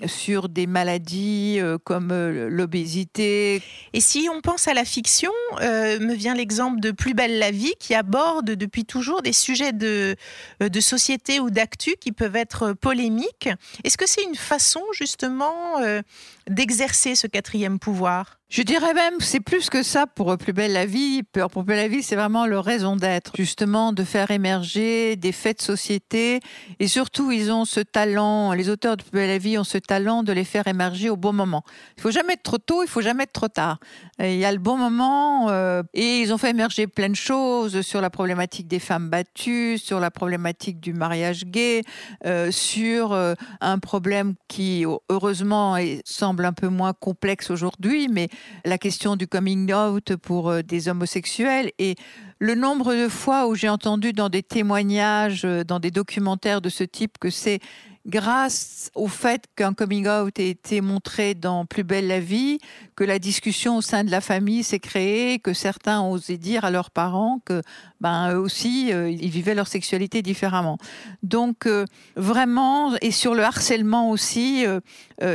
sur 0.07 0.49
des 0.49 0.67
maladies 0.67 1.61
comme 1.85 2.15
l'obésité. 2.49 3.63
Et 3.93 4.01
si 4.01 4.29
on 4.33 4.41
pense 4.41 4.69
à 4.69 4.75
la 4.75 4.85
fiction, 4.85 5.33
me 5.61 6.15
vient 6.15 6.35
l'exemple 6.35 6.81
de 6.81 6.91
Plus 6.91 7.15
belle 7.15 7.39
la 7.39 7.51
vie 7.51 7.75
qui 7.79 7.95
aborde 7.95 8.53
depuis 8.53 8.85
toujours 8.85 9.23
des 9.23 9.33
sujets 9.33 9.73
de 9.73 10.17
de 10.61 10.81
société 10.81 11.41
ou 11.41 11.51
d'actu 11.51 11.95
qui 12.01 12.13
peuvent 12.13 12.37
être 12.37 12.73
polémiques. 12.73 13.49
Est-ce 13.85 13.99
que 13.99 14.09
c'est 14.09 14.23
une 14.23 14.35
façon 14.35 14.83
justement 14.93 15.81
euh, 15.81 16.03
d'exercer 16.49 17.15
ce 17.15 17.27
quatrième 17.27 17.79
pouvoir 17.79 18.39
Je 18.49 18.63
dirais 18.63 18.95
même, 18.95 19.15
c'est 19.19 19.41
plus 19.41 19.69
que 19.69 19.83
ça 19.83 20.07
pour 20.07 20.37
Plus 20.39 20.53
belle 20.53 20.73
la 20.73 20.87
vie. 20.87 21.23
Pour 21.25 21.51
Plus 21.51 21.65
belle 21.65 21.79
la 21.79 21.89
vie, 21.89 22.03
c'est 22.03 22.15
vraiment 22.15 22.47
leur 22.47 22.65
raison 22.65 22.95
d'être, 22.95 23.33
justement, 23.37 23.93
de 23.93 24.05
faire 24.05 24.31
émerger 24.31 25.17
des 25.17 25.33
faits 25.33 25.59
de 25.59 25.63
société. 25.63 26.41
Et 26.79 26.87
surtout, 26.87 27.33
ils 27.33 27.51
ont 27.51 27.65
ce 27.65 27.81
talent, 27.81 28.53
les 28.53 28.69
auteurs 28.69 28.97
de 28.97 29.03
Plus 29.03 29.19
belle 29.19 29.29
la 29.29 29.39
vie 29.39 29.59
ont 29.59 29.65
ce 29.65 29.79
talent 29.79 30.23
de 30.23 30.33
les 30.33 30.45
faire 30.45 30.69
émerger 30.69 31.11
au 31.11 31.17
bon 31.17 31.33
moment. 31.33 31.65
Il 31.97 32.03
faut 32.03 32.13
jamais 32.13 32.35
être 32.35 32.45
trop 32.45 32.59
tôt, 32.59 32.83
il 32.83 32.89
faut 32.89 33.01
jamais 33.01 33.25
être 33.25 33.33
trop 33.33 33.49
tard. 33.49 33.79
il 34.21 34.37
y 34.37 34.45
a 34.45 34.53
le 34.53 34.59
bon 34.59 34.77
moment, 34.77 35.51
euh, 35.51 35.83
et 35.95 36.21
ils 36.21 36.33
ont 36.33 36.39
fait 36.39 36.51
émerger 36.51 36.87
plein 36.87 37.09
de 37.09 37.17
choses 37.17 37.81
sur 37.81 38.01
la 38.01 38.11
problématique 38.11 38.69
des 38.69 38.79
femmes 38.79 39.11
battues, 39.11 39.79
sur 39.79 39.99
la 39.99 40.11
problématique 40.11 40.79
du 40.79 40.93
mariage 40.93 41.45
gay, 41.47 41.83
euh, 42.25 42.51
sur 42.53 43.13
euh, 43.13 43.35
un 43.61 43.79
problème 43.79 44.35
qui, 44.47 44.85
heureusement, 45.11 45.77
semble 46.05 46.36
un 46.45 46.53
peu 46.53 46.69
moins 46.69 46.93
complexe 46.93 47.51
aujourd'hui, 47.51 48.09
mais 48.09 48.29
la 48.65 48.79
question 48.79 49.17
du 49.17 49.27
coming 49.27 49.73
out 49.73 50.17
pour 50.17 50.51
euh, 50.51 50.63
des 50.63 50.89
homosexuels 50.89 51.73
et 51.79 51.95
le 52.39 52.55
nombre 52.55 52.95
de 52.95 53.09
fois 53.09 53.47
où 53.47 53.55
j'ai 53.55 53.69
entendu 53.69 54.13
dans 54.13 54.29
des 54.29 54.43
témoignages, 54.43 55.45
euh, 55.45 55.65
dans 55.65 55.81
des 55.81 55.91
documentaires 55.91 56.61
de 56.61 56.69
ce 56.69 56.85
type 56.85 57.19
que 57.19 57.31
c'est 57.31 57.61
grâce 58.07 58.91
au 58.95 59.09
fait 59.09 59.45
qu'un 59.57 59.75
coming 59.75 60.07
out 60.07 60.39
ait 60.39 60.49
été 60.49 60.81
montré 60.81 61.35
dans 61.35 61.67
Plus 61.67 61.83
belle 61.83 62.07
la 62.07 62.21
vie, 62.21 62.59
que 62.95 63.05
la 63.05 63.19
discussion 63.19 63.77
au 63.77 63.83
sein 63.83 64.05
de 64.05 64.11
la 64.11 64.21
famille 64.21 64.63
s'est 64.63 64.79
créée, 64.79 65.39
que 65.41 65.53
certains 65.53 66.01
ont 66.01 66.13
osé 66.13 66.39
dire 66.39 66.65
à 66.65 66.71
leurs 66.71 66.91
parents 66.91 67.41
que 67.45 67.63
ben 68.01 68.33
eux 68.33 68.39
aussi 68.39 68.93
euh, 68.93 69.11
ils 69.11 69.31
vivaient 69.31 69.55
leur 69.55 69.67
sexualité 69.67 70.23
différemment. 70.23 70.79
Donc 71.23 71.67
euh, 71.67 71.85
vraiment 72.15 72.95
et 73.03 73.11
sur 73.11 73.35
le 73.35 73.43
harcèlement 73.43 74.11
aussi, 74.11 74.65
euh, 74.67 74.81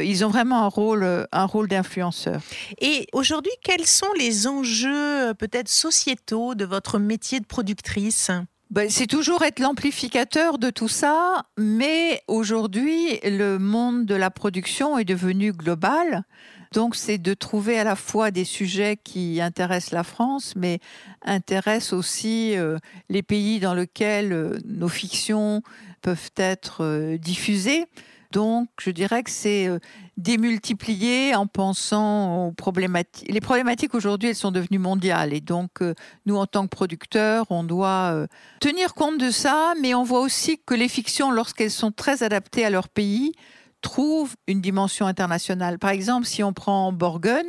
ils 0.03 0.23
ont 0.23 0.29
vraiment 0.29 0.63
un 0.63 0.67
rôle 0.67 1.27
un 1.31 1.45
rôle 1.45 1.67
d'influenceur. 1.67 2.41
Et 2.79 3.07
aujourd'hui, 3.13 3.51
quels 3.63 3.85
sont 3.85 4.11
les 4.17 4.47
enjeux 4.47 5.33
peut-être 5.33 5.69
sociétaux 5.69 6.55
de 6.55 6.65
votre 6.65 6.99
métier 6.99 7.39
de 7.39 7.45
productrice? 7.45 8.31
Ben, 8.71 8.89
c'est 8.89 9.05
toujours 9.05 9.43
être 9.43 9.59
l'amplificateur 9.59 10.57
de 10.57 10.69
tout 10.69 10.87
ça, 10.87 11.43
mais 11.57 12.21
aujourd'hui, 12.29 13.19
le 13.25 13.57
monde 13.57 14.05
de 14.05 14.15
la 14.15 14.31
production 14.31 14.97
est 14.97 15.03
devenu 15.03 15.51
global. 15.51 16.23
Donc, 16.71 16.95
c'est 16.95 17.17
de 17.17 17.33
trouver 17.33 17.77
à 17.77 17.83
la 17.83 17.97
fois 17.97 18.31
des 18.31 18.45
sujets 18.45 18.95
qui 18.95 19.41
intéressent 19.41 19.91
la 19.91 20.05
France, 20.05 20.53
mais 20.55 20.79
intéressent 21.21 21.91
aussi 21.91 22.57
euh, 22.57 22.77
les 23.09 23.23
pays 23.23 23.59
dans 23.59 23.73
lesquels 23.73 24.31
euh, 24.31 24.57
nos 24.63 24.87
fictions 24.87 25.61
peuvent 26.01 26.31
être 26.37 26.85
euh, 26.85 27.17
diffusées. 27.17 27.87
Donc, 28.31 28.69
je 28.79 28.91
dirais 28.91 29.23
que 29.23 29.29
c'est 29.29 29.67
euh, 29.67 29.79
démultiplier 30.17 31.35
en 31.35 31.47
pensant 31.47 32.47
aux 32.47 32.51
problématiques. 32.53 33.29
Les 33.29 33.41
problématiques 33.41 33.93
aujourd'hui, 33.93 34.29
elles 34.29 34.35
sont 34.35 34.51
devenues 34.51 34.79
mondiales. 34.79 35.33
Et 35.33 35.41
donc, 35.41 35.81
euh, 35.81 35.93
nous, 36.25 36.37
en 36.37 36.45
tant 36.45 36.63
que 36.63 36.69
producteurs, 36.69 37.45
on 37.49 37.63
doit 37.63 38.11
euh, 38.13 38.27
tenir 38.61 38.93
compte 38.93 39.17
de 39.17 39.31
ça. 39.31 39.73
Mais 39.81 39.93
on 39.93 40.03
voit 40.03 40.21
aussi 40.21 40.61
que 40.65 40.73
les 40.73 40.87
fictions, 40.87 41.31
lorsqu'elles 41.31 41.71
sont 41.71 41.91
très 41.91 42.23
adaptées 42.23 42.63
à 42.63 42.69
leur 42.69 42.87
pays, 42.87 43.33
trouvent 43.81 44.35
une 44.47 44.61
dimension 44.61 45.07
internationale. 45.07 45.77
Par 45.77 45.89
exemple, 45.89 46.25
si 46.25 46.43
on 46.43 46.53
prend 46.53 46.93
Borgen, 46.93 47.47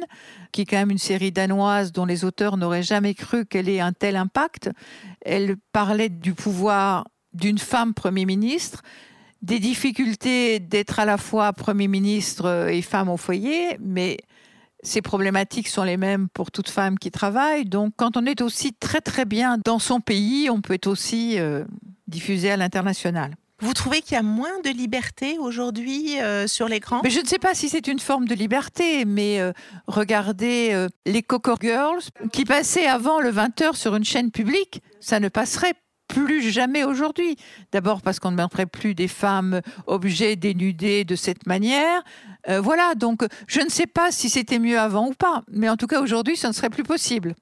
qui 0.51 0.62
est 0.62 0.64
quand 0.64 0.79
même 0.79 0.90
une 0.90 0.99
série 0.99 1.31
danoise 1.31 1.92
dont 1.92 2.07
les 2.07 2.25
auteurs 2.25 2.57
n'auraient 2.57 2.83
jamais 2.83 3.14
cru 3.14 3.47
qu'elle 3.47 3.68
ait 3.68 3.81
un 3.81 3.92
tel 3.92 4.16
impact, 4.16 4.71
elle 5.21 5.57
parlait 5.73 6.09
du 6.09 6.35
pouvoir 6.35 7.05
d'une 7.35 7.59
femme 7.59 7.95
Premier 7.95 8.25
ministre 8.25 8.83
des 9.42 9.59
difficultés 9.59 10.61
d'être 10.61 11.00
à 11.00 11.05
la 11.05 11.18
fois 11.18 11.52
Premier 11.52 11.88
ministre 11.88 12.68
et 12.70 12.81
femme 12.81 13.09
au 13.09 13.16
foyer, 13.16 13.76
mais 13.81 14.18
ces 14.83 15.02
problématiques 15.02 15.68
sont 15.68 15.85
les 15.85 15.96
mêmes 15.96 16.28
pour 16.28 16.50
toute 16.50 16.68
femme 16.68 16.98
qui 16.98 17.11
travaille. 17.11 17.64
Donc 17.64 17.94
quand 17.96 18.16
on 18.16 18.26
est 18.26 18.40
aussi 18.40 18.72
très 18.72 19.00
très 19.00 19.24
bien 19.24 19.59
dans 19.64 19.78
son 19.78 20.00
pays, 20.00 20.50
on 20.50 20.61
peut 20.61 20.74
être 20.74 20.88
aussi 20.88 21.38
euh, 21.38 21.64
diffusé 22.09 22.50
à 22.50 22.57
l'international. 22.57 23.35
Vous 23.61 23.74
trouvez 23.74 24.00
qu'il 24.00 24.14
y 24.14 24.18
a 24.18 24.24
moins 24.24 24.61
de 24.64 24.70
liberté 24.70 25.38
aujourd'hui 25.38 26.20
euh, 26.20 26.48
sur 26.48 26.66
l'écran? 26.66 27.00
Je 27.09 27.20
ne 27.20 27.26
sais 27.26 27.38
pas 27.38 27.55
si 27.55 27.68
c'est 27.68 27.87
une 27.87 28.00
forme 28.00 28.26
de 28.26 28.35
liberté, 28.35 29.05
mais 29.05 29.40
euh, 29.40 29.52
regardez 29.87 30.88
les 31.07 31.22
Coco 31.22 31.55
Girls 31.61 32.02
qui 32.33 32.44
passaient 32.44 32.87
avant 32.87 33.20
le 33.20 33.31
20h 33.31 33.76
sur 33.76 33.94
une 33.94 34.05
chaîne 34.05 34.33
publique, 34.33 34.83
ça 34.98 35.20
ne 35.20 35.28
passerait 35.28 35.74
plus 36.12 36.51
jamais 36.51 36.85
aujourd'hui. 36.85 37.37
D'abord 37.72 38.03
parce 38.03 38.20
qu'on 38.20 38.31
ne 38.31 38.37
mettrait 38.37 38.66
plus 38.66 38.94
des 38.94 39.09
femmes 39.09 39.62
objets 39.87 40.37
dénudés 40.37 41.05
de 41.05 41.16
cette 41.16 41.46
manière. 41.46 42.03
Euh, 42.48 42.61
voilà, 42.61 42.94
donc 42.94 43.25
je 43.46 43.61
ne 43.61 43.70
sais 43.70 43.87
pas 43.87 44.12
si 44.12 44.29
c'était 44.29 44.59
mieux 44.59 44.79
avant 44.79 45.09
ou 45.09 45.14
pas, 45.14 45.42
mais 45.51 45.70
en 45.70 45.77
tout 45.77 45.87
cas 45.87 46.03
aujourd'hui, 46.03 46.37
ce 46.37 46.46
ne 46.48 46.53
serait 46.53 46.70
plus 46.70 46.83
possible. 46.83 47.35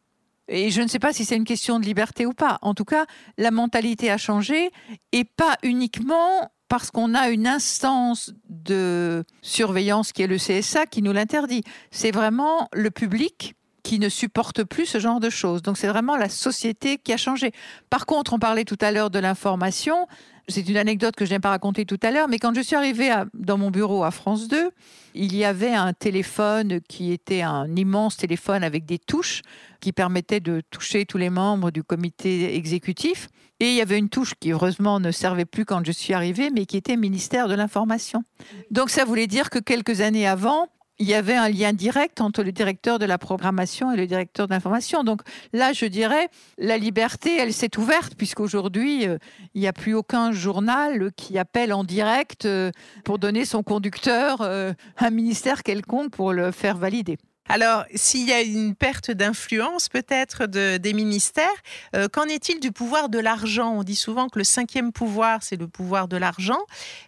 Et 0.46 0.70
je 0.70 0.82
ne 0.82 0.88
sais 0.88 0.98
pas 0.98 1.12
si 1.12 1.24
c'est 1.24 1.36
une 1.36 1.44
question 1.44 1.80
de 1.80 1.84
liberté 1.84 2.26
ou 2.26 2.32
pas. 2.32 2.58
En 2.62 2.74
tout 2.74 2.84
cas, 2.84 3.06
la 3.38 3.50
mentalité 3.50 4.10
a 4.10 4.18
changé 4.18 4.70
et 5.12 5.24
pas 5.24 5.56
uniquement 5.62 6.50
parce 6.68 6.92
qu'on 6.92 7.14
a 7.14 7.30
une 7.30 7.48
instance 7.48 8.32
de 8.48 9.24
surveillance 9.42 10.12
qui 10.12 10.22
est 10.22 10.28
le 10.28 10.36
CSA 10.36 10.86
qui 10.86 11.02
nous 11.02 11.12
l'interdit. 11.12 11.62
C'est 11.90 12.12
vraiment 12.12 12.68
le 12.72 12.90
public 12.92 13.54
qui 13.90 13.98
ne 13.98 14.08
supportent 14.08 14.62
plus 14.62 14.86
ce 14.86 15.00
genre 15.00 15.18
de 15.18 15.30
choses. 15.30 15.62
Donc 15.62 15.76
c'est 15.76 15.88
vraiment 15.88 16.16
la 16.16 16.28
société 16.28 16.96
qui 16.96 17.12
a 17.12 17.16
changé. 17.16 17.50
Par 17.90 18.06
contre, 18.06 18.32
on 18.32 18.38
parlait 18.38 18.64
tout 18.64 18.78
à 18.80 18.92
l'heure 18.92 19.10
de 19.10 19.18
l'information. 19.18 20.06
C'est 20.46 20.68
une 20.68 20.76
anecdote 20.76 21.16
que 21.16 21.24
je 21.24 21.32
n'ai 21.32 21.40
pas 21.40 21.48
racontée 21.48 21.84
tout 21.84 21.98
à 22.04 22.12
l'heure, 22.12 22.28
mais 22.28 22.38
quand 22.38 22.54
je 22.54 22.60
suis 22.60 22.76
arrivée 22.76 23.12
dans 23.34 23.58
mon 23.58 23.72
bureau 23.72 24.04
à 24.04 24.12
France 24.12 24.46
2, 24.46 24.70
il 25.14 25.34
y 25.34 25.44
avait 25.44 25.74
un 25.74 25.92
téléphone 25.92 26.80
qui 26.88 27.10
était 27.10 27.42
un 27.42 27.66
immense 27.74 28.16
téléphone 28.16 28.62
avec 28.62 28.86
des 28.86 29.00
touches 29.00 29.42
qui 29.80 29.90
permettait 29.90 30.38
de 30.38 30.62
toucher 30.70 31.04
tous 31.04 31.18
les 31.18 31.30
membres 31.30 31.72
du 31.72 31.82
comité 31.82 32.54
exécutif. 32.54 33.26
Et 33.58 33.70
il 33.70 33.74
y 33.74 33.80
avait 33.80 33.98
une 33.98 34.08
touche 34.08 34.34
qui, 34.38 34.52
heureusement, 34.52 35.00
ne 35.00 35.10
servait 35.10 35.46
plus 35.46 35.64
quand 35.64 35.84
je 35.84 35.90
suis 35.90 36.14
arrivée, 36.14 36.50
mais 36.50 36.64
qui 36.64 36.76
était 36.76 36.96
ministère 36.96 37.48
de 37.48 37.54
l'Information. 37.54 38.22
Donc 38.70 38.88
ça 38.88 39.04
voulait 39.04 39.26
dire 39.26 39.50
que 39.50 39.58
quelques 39.58 40.00
années 40.00 40.28
avant, 40.28 40.68
il 41.00 41.08
y 41.08 41.14
avait 41.14 41.34
un 41.34 41.48
lien 41.48 41.72
direct 41.72 42.20
entre 42.20 42.42
le 42.42 42.52
directeur 42.52 42.98
de 42.98 43.06
la 43.06 43.16
programmation 43.16 43.90
et 43.90 43.96
le 43.96 44.06
directeur 44.06 44.46
de 44.46 44.52
l'information. 44.52 45.02
Donc 45.02 45.22
là, 45.54 45.72
je 45.72 45.86
dirais, 45.86 46.28
la 46.58 46.76
liberté, 46.76 47.36
elle 47.38 47.54
s'est 47.54 47.78
ouverte, 47.78 48.14
puisqu'aujourd'hui, 48.16 49.08
euh, 49.08 49.16
il 49.54 49.62
n'y 49.62 49.66
a 49.66 49.72
plus 49.72 49.94
aucun 49.94 50.30
journal 50.30 51.10
qui 51.16 51.38
appelle 51.38 51.72
en 51.72 51.84
direct 51.84 52.44
euh, 52.44 52.70
pour 53.04 53.18
donner 53.18 53.46
son 53.46 53.62
conducteur 53.62 54.42
euh, 54.42 54.74
un 54.98 55.10
ministère 55.10 55.62
quelconque 55.62 56.10
pour 56.10 56.34
le 56.34 56.50
faire 56.52 56.76
valider. 56.76 57.16
Alors, 57.52 57.84
s'il 57.96 58.28
y 58.28 58.32
a 58.32 58.42
une 58.42 58.76
perte 58.76 59.10
d'influence 59.10 59.88
peut-être 59.88 60.46
des 60.46 60.92
ministères, 60.92 61.48
euh, 61.96 62.06
qu'en 62.06 62.26
est-il 62.26 62.60
du 62.60 62.70
pouvoir 62.70 63.08
de 63.08 63.18
l'argent? 63.18 63.74
On 63.74 63.82
dit 63.82 63.96
souvent 63.96 64.28
que 64.28 64.38
le 64.38 64.44
cinquième 64.44 64.92
pouvoir, 64.92 65.42
c'est 65.42 65.56
le 65.56 65.66
pouvoir 65.66 66.06
de 66.06 66.16
l'argent. 66.16 66.60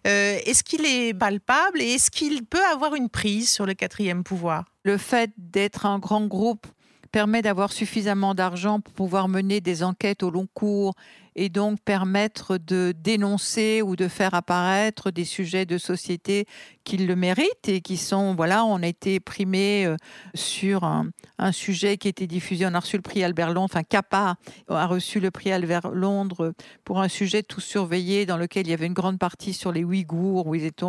Euh, 0.04 0.36
est-ce 0.44 0.64
qu'il 0.64 0.84
est 0.84 1.14
palpable 1.14 1.80
et 1.80 1.92
est-ce 1.92 2.10
qu'il 2.10 2.44
peut 2.44 2.64
avoir 2.72 2.96
une 2.96 3.08
prise 3.08 3.52
sur 3.52 3.66
le 3.66 3.74
quatrième 3.74 4.24
pouvoir? 4.24 4.64
Le 4.82 4.98
fait 4.98 5.30
d'être 5.38 5.86
un 5.86 6.00
grand 6.00 6.26
groupe 6.26 6.66
permet 7.12 7.42
d'avoir 7.42 7.70
suffisamment 7.70 8.34
d'argent 8.34 8.80
pour 8.80 8.94
pouvoir 8.94 9.28
mener 9.28 9.60
des 9.60 9.84
enquêtes 9.84 10.24
au 10.24 10.30
long 10.30 10.48
cours 10.52 10.94
et 11.36 11.48
donc 11.48 11.80
permettre 11.80 12.58
de 12.58 12.92
dénoncer 12.96 13.82
ou 13.82 13.96
de 13.96 14.08
faire 14.08 14.34
apparaître 14.34 15.10
des 15.10 15.24
sujets 15.24 15.66
de 15.66 15.78
société 15.78 16.46
qui 16.84 16.96
le 16.98 17.16
méritent 17.16 17.68
et 17.68 17.80
qui 17.80 17.96
sont, 17.96 18.34
voilà, 18.34 18.64
on 18.64 18.82
a 18.82 18.86
été 18.86 19.20
primé 19.20 19.84
euh, 19.86 19.96
sur 20.34 20.84
un, 20.84 21.10
sujet 21.50 21.96
qui 21.96 22.08
était 22.08 22.28
diffusé, 22.28 22.66
on 22.66 22.74
a 22.74 22.80
reçu 22.80 22.96
le 22.96 23.02
prix 23.02 23.24
Albert 23.24 23.48
Londres, 23.48 23.70
enfin 23.72 23.82
CAPA 23.82 24.36
a 24.68 24.86
reçu 24.86 25.18
le 25.18 25.32
prix 25.32 25.50
Albert 25.50 25.88
Londres 25.90 26.52
pour 26.84 27.00
un 27.00 27.08
sujet 27.08 27.42
tout 27.42 27.60
surveillé 27.60 28.26
dans 28.26 28.36
lequel 28.36 28.66
il 28.68 28.70
y 28.70 28.72
avait 28.72 28.86
une 28.86 28.92
grande 28.92 29.18
partie 29.18 29.52
sur 29.52 29.72
les 29.72 29.82
Ouïghours, 29.82 30.46
où 30.46 30.54
ils 30.54 30.64
étaient 30.64 30.86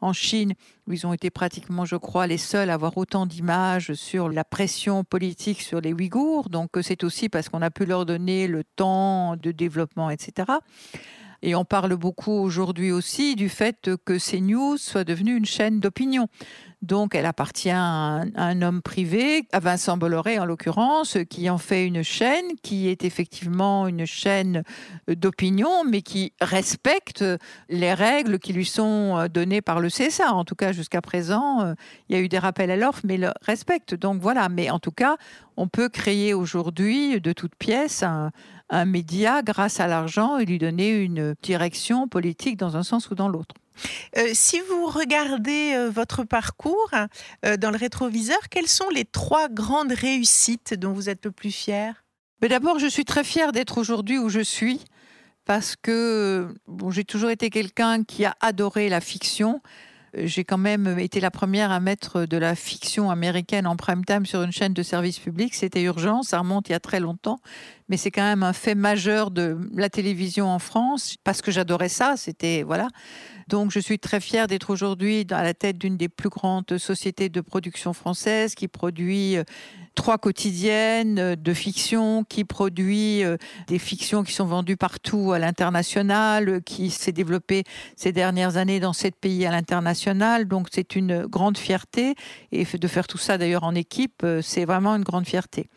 en 0.00 0.12
Chine, 0.12 0.54
où 0.88 0.92
ils 0.92 1.06
ont 1.06 1.12
été 1.12 1.30
pratiquement, 1.30 1.84
je 1.84 1.96
crois, 1.96 2.26
les 2.26 2.38
seuls 2.38 2.70
à 2.70 2.74
avoir 2.74 2.98
autant 2.98 3.26
d'images 3.26 3.94
sur 3.94 4.28
la 4.28 4.42
pression 4.42 5.04
politique 5.04 5.62
sur 5.62 5.80
les 5.80 5.92
Ouïghours. 5.92 6.48
Donc 6.48 6.70
c'est 6.82 7.04
aussi 7.04 7.28
parce 7.28 7.48
qu'on 7.48 7.62
a 7.62 7.70
pu 7.70 7.86
leur 7.86 8.04
donner 8.04 8.48
le 8.48 8.64
temps 8.64 9.36
de 9.36 9.52
développer 9.52 9.92
etc. 10.10 10.52
Et 11.42 11.54
on 11.54 11.64
parle 11.64 11.96
beaucoup 11.96 12.32
aujourd'hui 12.32 12.92
aussi 12.92 13.34
du 13.34 13.48
fait 13.48 13.90
que 14.04 14.18
CNews 14.18 14.76
soit 14.78 15.04
devenue 15.04 15.36
une 15.36 15.44
chaîne 15.44 15.80
d'opinion. 15.80 16.28
Donc, 16.82 17.14
elle 17.14 17.26
appartient 17.26 17.70
à 17.70 18.24
un, 18.34 18.62
homme 18.62 18.82
privé, 18.82 19.46
à 19.52 19.60
Vincent 19.60 19.96
Bolloré 19.96 20.40
en 20.40 20.44
l'occurrence, 20.44 21.16
qui 21.30 21.48
en 21.48 21.58
fait 21.58 21.86
une 21.86 22.02
chaîne 22.02 22.56
qui 22.62 22.88
est 22.88 23.04
effectivement 23.04 23.86
une 23.86 24.04
chaîne 24.04 24.64
d'opinion, 25.06 25.84
mais 25.84 26.02
qui 26.02 26.32
respecte 26.40 27.24
les 27.68 27.94
règles 27.94 28.40
qui 28.40 28.52
lui 28.52 28.64
sont 28.64 29.28
données 29.32 29.62
par 29.62 29.78
le 29.78 29.88
CSA. 29.88 30.32
En 30.32 30.44
tout 30.44 30.56
cas, 30.56 30.72
jusqu'à 30.72 31.00
présent, 31.00 31.72
il 32.08 32.16
y 32.16 32.18
a 32.18 32.20
eu 32.22 32.28
des 32.28 32.40
rappels 32.40 32.72
à 32.72 32.76
l'offre, 32.76 33.02
mais 33.04 33.16
le 33.16 33.30
respecte. 33.42 33.94
Donc 33.94 34.20
voilà. 34.20 34.48
Mais 34.48 34.68
en 34.68 34.80
tout 34.80 34.90
cas, 34.90 35.16
on 35.56 35.68
peut 35.68 35.88
créer 35.88 36.34
aujourd'hui 36.34 37.20
de 37.20 37.32
toutes 37.32 37.54
pièces 37.54 38.02
un, 38.02 38.32
un 38.70 38.84
média 38.84 39.42
grâce 39.42 39.80
à 39.80 39.86
l'argent 39.86 40.38
et 40.38 40.44
lui 40.44 40.58
donner 40.58 40.90
une 40.90 41.34
direction 41.42 42.08
politique 42.08 42.56
dans 42.56 42.76
un 42.76 42.82
sens 42.82 43.10
ou 43.10 43.14
dans 43.14 43.28
l'autre. 43.28 43.54
Euh, 44.16 44.30
si 44.32 44.60
vous 44.60 44.86
regardez 44.86 45.72
euh, 45.74 45.90
votre 45.90 46.24
parcours 46.24 46.90
euh, 47.44 47.56
dans 47.56 47.70
le 47.70 47.76
rétroviseur, 47.76 48.38
quelles 48.50 48.68
sont 48.68 48.88
les 48.90 49.04
trois 49.04 49.48
grandes 49.48 49.92
réussites 49.92 50.74
dont 50.74 50.92
vous 50.92 51.08
êtes 51.08 51.24
le 51.24 51.30
plus 51.30 51.52
fier? 51.52 52.04
D'abord, 52.40 52.78
je 52.78 52.86
suis 52.86 53.04
très 53.04 53.24
fière 53.24 53.52
d'être 53.52 53.78
aujourd'hui 53.78 54.18
où 54.18 54.28
je 54.28 54.40
suis 54.40 54.80
parce 55.44 55.76
que 55.76 56.54
bon, 56.66 56.90
j'ai 56.90 57.04
toujours 57.04 57.30
été 57.30 57.50
quelqu'un 57.50 58.04
qui 58.04 58.24
a 58.24 58.34
adoré 58.40 58.88
la 58.88 59.00
fiction. 59.00 59.60
J'ai 60.14 60.44
quand 60.44 60.58
même 60.58 60.98
été 60.98 61.20
la 61.20 61.30
première 61.30 61.70
à 61.70 61.80
mettre 61.80 62.26
de 62.26 62.36
la 62.36 62.54
fiction 62.54 63.10
américaine 63.10 63.66
en 63.66 63.76
prime 63.76 64.04
time 64.04 64.26
sur 64.26 64.42
une 64.42 64.52
chaîne 64.52 64.74
de 64.74 64.82
service 64.82 65.18
public. 65.18 65.54
C'était 65.54 65.82
urgent, 65.82 66.22
ça 66.22 66.40
remonte 66.40 66.68
il 66.68 66.72
y 66.72 66.74
a 66.74 66.80
très 66.80 67.00
longtemps, 67.00 67.40
mais 67.92 67.98
c'est 67.98 68.10
quand 68.10 68.22
même 68.22 68.42
un 68.42 68.54
fait 68.54 68.74
majeur 68.74 69.30
de 69.30 69.58
la 69.74 69.90
télévision 69.90 70.48
en 70.48 70.58
France 70.58 71.16
parce 71.24 71.42
que 71.42 71.50
j'adorais 71.50 71.90
ça. 71.90 72.14
C'était 72.16 72.62
voilà. 72.62 72.88
Donc 73.48 73.70
je 73.70 73.80
suis 73.80 73.98
très 73.98 74.18
fière 74.18 74.46
d'être 74.46 74.70
aujourd'hui 74.70 75.26
à 75.30 75.42
la 75.42 75.52
tête 75.52 75.76
d'une 75.76 75.98
des 75.98 76.08
plus 76.08 76.30
grandes 76.30 76.78
sociétés 76.78 77.28
de 77.28 77.42
production 77.42 77.92
française 77.92 78.54
qui 78.54 78.66
produit 78.66 79.36
euh, 79.36 79.44
trois 79.94 80.16
quotidiennes 80.16 81.18
euh, 81.18 81.36
de 81.36 81.52
fiction, 81.52 82.24
qui 82.24 82.44
produit 82.44 83.24
euh, 83.24 83.36
des 83.66 83.78
fictions 83.78 84.22
qui 84.22 84.32
sont 84.32 84.46
vendues 84.46 84.78
partout 84.78 85.32
à 85.32 85.38
l'international, 85.38 86.62
qui 86.62 86.88
s'est 86.88 87.12
développée 87.12 87.64
ces 87.94 88.12
dernières 88.12 88.56
années 88.56 88.80
dans 88.80 88.94
sept 88.94 89.16
pays 89.16 89.44
à 89.44 89.50
l'international. 89.50 90.48
Donc 90.48 90.68
c'est 90.72 90.96
une 90.96 91.26
grande 91.26 91.58
fierté 91.58 92.14
et 92.52 92.64
de 92.64 92.88
faire 92.88 93.06
tout 93.06 93.18
ça 93.18 93.36
d'ailleurs 93.36 93.64
en 93.64 93.74
équipe, 93.74 94.24
c'est 94.40 94.64
vraiment 94.64 94.96
une 94.96 95.04
grande 95.04 95.26
fierté. 95.26 95.68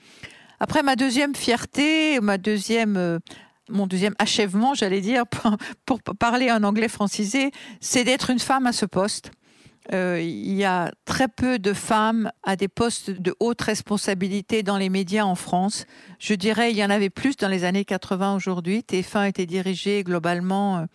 Après, 0.60 0.84
ma 0.84 0.96
deuxième 0.96 1.36
fierté, 1.36 2.20
ma 2.22 2.38
deuxième 2.38 3.20
mon 3.70 3.88
deuxième 3.88 4.14
achèvement, 4.20 4.74
j'allais 4.74 5.02
dire, 5.02 5.24
pour, 5.86 6.00
parler 6.02 6.52
en 6.52 6.64
anglais 6.64 6.88
francisé, 6.88 7.52
c'est 7.82 8.04
d'être 8.04 8.30
une 8.30 8.40
femme 8.40 8.68
à 8.68 8.74
ce 8.74 8.86
poste. 8.86 9.32
Euh, 9.94 10.20
il 10.20 10.54
y 10.54 10.64
a 10.64 10.92
très 11.06 11.28
peu 11.28 11.60
de 11.60 11.72
femmes 11.72 12.32
à 12.44 12.56
des 12.56 12.68
postes 12.68 13.12
de 13.12 13.36
haute 13.40 13.62
responsabilité 13.62 14.64
dans 14.64 14.78
les 14.78 14.90
médias 14.90 15.26
en 15.26 15.36
France. 15.36 15.86
Je 16.18 16.34
dirais 16.34 16.72
il 16.72 16.78
y 16.78 16.84
en 16.84 16.90
avait 16.90 17.12
plus 17.12 17.38
dans 17.38 17.48
les 17.48 17.66
années 17.66 17.86
80 17.86 18.36
aujourd'hui. 18.36 18.80
TF1 18.80 19.30
était 19.30 19.46
dirigé 19.46 20.04
globalement 20.04 20.78
euh, 20.78 20.86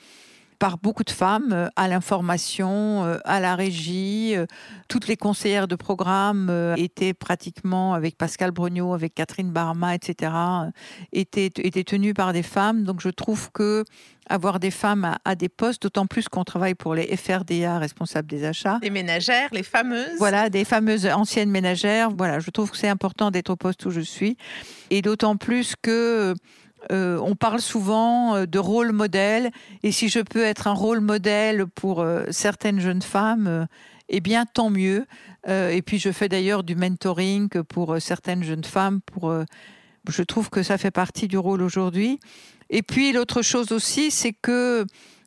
par 0.61 0.77
beaucoup 0.79 1.03
de 1.03 1.11
femmes 1.11 1.53
euh, 1.53 1.69
à 1.75 1.89
l'information, 1.89 3.05
euh, 3.05 3.19
à 3.25 3.41
la 3.41 3.57
régie. 3.57 4.37
Euh, 4.37 4.47
toutes 4.89 5.09
les 5.09 5.17
conseillères 5.17 5.67
de 5.67 5.75
programme 5.75 6.75
étaient 6.77 7.15
pratiquement, 7.15 7.95
avec 7.95 8.17
Pascal 8.19 8.51
Brugnot, 8.51 8.93
avec 8.93 9.15
Catherine 9.15 9.51
Barma, 9.51 9.95
etc., 9.95 10.33
étaient, 11.13 11.51
étaient 11.57 11.85
tenues 11.85 12.13
par 12.13 12.33
des 12.33 12.43
femmes. 12.43 12.85
Donc 12.85 13.01
je 13.01 13.09
trouve 13.09 13.51
que 13.53 13.85
avoir 14.29 14.61
des 14.61 14.71
femmes 14.71 15.17
à, 15.25 15.35
des 15.35 15.49
postes, 15.49 15.83
d'autant 15.83 16.07
plus 16.07 16.29
qu'on 16.29 16.45
travaille 16.45 16.75
pour 16.75 16.95
les 16.95 17.17
FRDA, 17.17 17.79
responsables 17.79 18.29
des 18.29 18.45
achats. 18.45 18.79
Des 18.81 18.91
ménagères, 18.91 19.49
les 19.53 19.63
fameuses. 19.63 20.19
Voilà, 20.19 20.51
des 20.51 20.65
fameuses 20.65 21.07
anciennes 21.07 21.51
ménagères. 21.51 22.11
Voilà, 22.11 22.39
je 22.39 22.51
trouve 22.51 22.71
que 22.71 22.77
c'est 22.77 22.89
important 22.89 23.31
d'être 23.31 23.51
au 23.51 23.57
poste 23.57 23.87
où 23.87 23.91
je 23.91 24.01
suis. 24.01 24.37
Et 24.91 25.03
d'autant 25.03 25.37
plus 25.37 25.75
que 25.81 26.35
euh, 26.91 27.19
on 27.19 27.35
parle 27.35 27.61
souvent 27.61 28.37
euh, 28.37 28.47
de 28.47 28.59
rôle 28.59 28.93
modèle, 28.93 29.51
et 29.83 29.93
si 29.93 30.09
je 30.09 30.21
peux 30.21 30.43
être 30.43 30.67
un 30.67 30.73
rôle 30.73 31.01
modèle 31.01 31.67
pour 31.67 32.01
euh, 32.01 32.25
certaines 32.31 32.81
jeunes 32.81 33.03
femmes, 33.03 33.67
eh 34.09 34.21
bien 34.21 34.45
tant 34.47 34.71
mieux. 34.71 35.07
et 35.47 35.83
puis 35.83 35.99
je 36.01 36.11
fais 36.11 36.29
d'ailleurs 36.29 36.65
du 36.65 36.75
mentoring 36.75 37.49
pour 37.63 37.97
certaines 38.01 38.43
jeunes 38.43 38.65
femmes. 38.65 39.01
Pour, 39.01 39.33
je 40.09 40.23
trouve 40.25 40.51
que 40.51 40.65
ça 40.65 40.79
fait 40.79 40.91
partie 40.91 41.29
du 41.29 41.39
rôle 41.39 41.63
aujourd'hui. 41.63 42.19
Et 42.71 42.83
puis 42.83 43.13
l'autre 43.13 43.43
chose 43.43 43.71
aussi, 43.71 44.11
c'est 44.11 44.33
que 44.33 44.85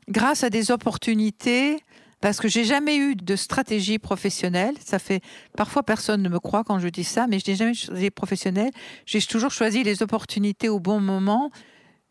grâce 0.09 0.43
à 0.43 0.49
des 0.49 0.69
opportunités, 0.69 1.79
parce 2.23 2.39
que 2.39 2.47
j'ai 2.47 2.63
jamais 2.63 2.95
eu 2.95 3.17
de 3.17 3.35
stratégie 3.35 3.99
professionnelle. 3.99 4.75
Ça 4.79 4.97
fait 4.97 5.19
parfois 5.57 5.83
personne 5.83 6.21
ne 6.21 6.29
me 6.29 6.39
croit 6.39 6.63
quand 6.63 6.79
je 6.79 6.87
dis 6.87 7.03
ça, 7.03 7.27
mais 7.27 7.37
je 7.37 7.51
n'ai 7.51 7.57
jamais 7.57 7.71
eu 7.71 7.73
de 7.73 7.79
stratégie 7.79 8.11
professionnelle. 8.11 8.71
J'ai 9.05 9.21
toujours 9.21 9.51
choisi 9.51 9.83
les 9.83 10.01
opportunités 10.01 10.69
au 10.69 10.79
bon 10.79 11.01
moment, 11.01 11.51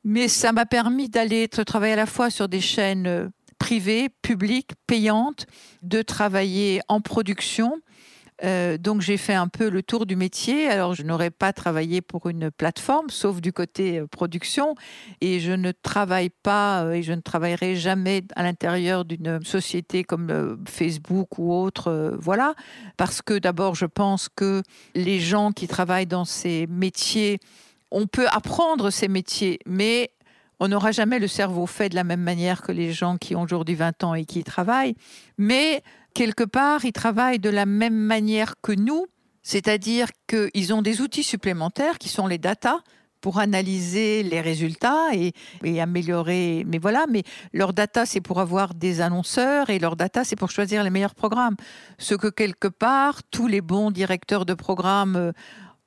mais 0.05 0.29
ça 0.29 0.53
m'a 0.53 0.67
permis 0.67 1.09
d'aller 1.09 1.49
travailler 1.49 1.95
à 1.95 1.97
la 1.97 2.05
fois 2.05 2.29
sur 2.29 2.47
des 2.47 2.61
chaînes 2.61 3.07
euh, 3.07 3.29
privées, 3.57 4.11
publiques, 4.21 4.73
payantes, 4.87 5.47
de 5.81 6.03
travailler 6.03 6.83
en 6.89 7.01
production 7.01 7.81
euh, 8.45 8.77
donc 8.77 9.01
j'ai 9.01 9.17
fait 9.17 9.35
un 9.35 9.49
peu 9.49 9.69
le 9.69 9.83
tour 9.83 10.07
du 10.07 10.17
métier. 10.17 10.69
Alors 10.69 10.95
je 10.95 11.03
n'aurais 11.03 11.31
pas 11.31 11.53
travaillé 11.53 12.01
pour 12.01 12.29
une 12.29 12.51
plateforme, 12.51 13.11
sauf 13.11 13.41
du 13.41 13.53
côté 13.53 13.99
euh, 13.99 14.07
production, 14.07 14.75
et 15.21 15.41
je 15.41 15.53
ne 15.53 15.73
travaille 15.73 16.31
pas 16.31 16.83
euh, 16.83 16.93
et 16.93 17.03
je 17.03 17.13
ne 17.13 17.21
travaillerai 17.21 17.77
jamais 17.77 18.23
à 18.35 18.43
l'intérieur 18.43 19.05
d'une 19.05 19.43
société 19.45 20.05
comme 20.05 20.59
Facebook 20.69 21.39
ou 21.39 21.55
autre. 21.55 22.17
voilà, 22.19 22.55
parce 22.97 23.23
que 23.23 23.39
d'abord 23.39 23.75
je 23.75 23.87
pense 23.87 24.29
que 24.29 24.63
les 24.95 25.21
gens 25.21 25.53
qui 25.53 25.69
travaillent 25.69 26.07
dans 26.07 26.25
ces 26.25 26.67
métiers, 26.69 27.39
on 27.91 28.07
peut 28.07 28.27
apprendre 28.29 28.91
ces 28.91 29.09
métiers, 29.09 29.59
mais 29.67 30.11
on 30.61 30.69
n'aura 30.69 30.93
jamais 30.93 31.19
le 31.19 31.27
cerveau 31.27 31.67
fait 31.67 31.89
de 31.89 31.97
la 31.97 32.05
même 32.05 32.21
manière 32.21 32.63
que 32.63 32.71
les 32.71 32.93
gens 32.93 33.17
qui 33.17 33.35
ont 33.35 33.43
aujourd'hui 33.43 33.75
20 33.75 34.05
ans 34.05 34.15
et 34.15 34.25
qui 34.25 34.41
y 34.41 34.45
travaillent. 34.45 34.95
Mais 35.37 35.83
quelque 36.15 36.45
part, 36.45 36.85
ils 36.85 36.93
travaillent 36.93 37.39
de 37.39 37.51
la 37.51 37.67
même 37.67 37.97
manière 37.97 38.55
que 38.63 38.73
nous, 38.73 39.07
c'est-à-dire 39.43 40.09
qu'ils 40.29 40.73
ont 40.73 40.83
des 40.83 41.01
outils 41.01 41.25
supplémentaires 41.25 41.99
qui 41.99 42.09
sont 42.09 42.27
les 42.27 42.39
data 42.39 42.81
pour 43.23 43.39
analyser 43.39 44.23
les 44.25 44.41
résultats 44.41 45.15
et, 45.15 45.33
améliorer. 45.81 46.65
Mais 46.67 46.79
voilà, 46.79 47.07
mais 47.09 47.23
leur 47.53 47.73
data, 47.73 48.05
c'est 48.05 48.21
pour 48.21 48.41
avoir 48.41 48.75
des 48.75 49.01
annonceurs 49.01 49.71
et 49.71 49.79
leur 49.79 49.97
data, 49.97 50.25
c'est 50.25 50.37
pour 50.37 50.51
choisir 50.51 50.83
les 50.83 50.91
meilleurs 50.91 51.15
programmes. 51.15 51.57
Ce 51.99 52.15
que 52.15 52.27
quelque 52.27 52.69
part, 52.69 53.23
tous 53.31 53.47
les 53.47 53.61
bons 53.61 53.93
directeurs 53.93 54.45
de 54.45 54.55
programmes 54.55 55.17
euh, 55.17 55.33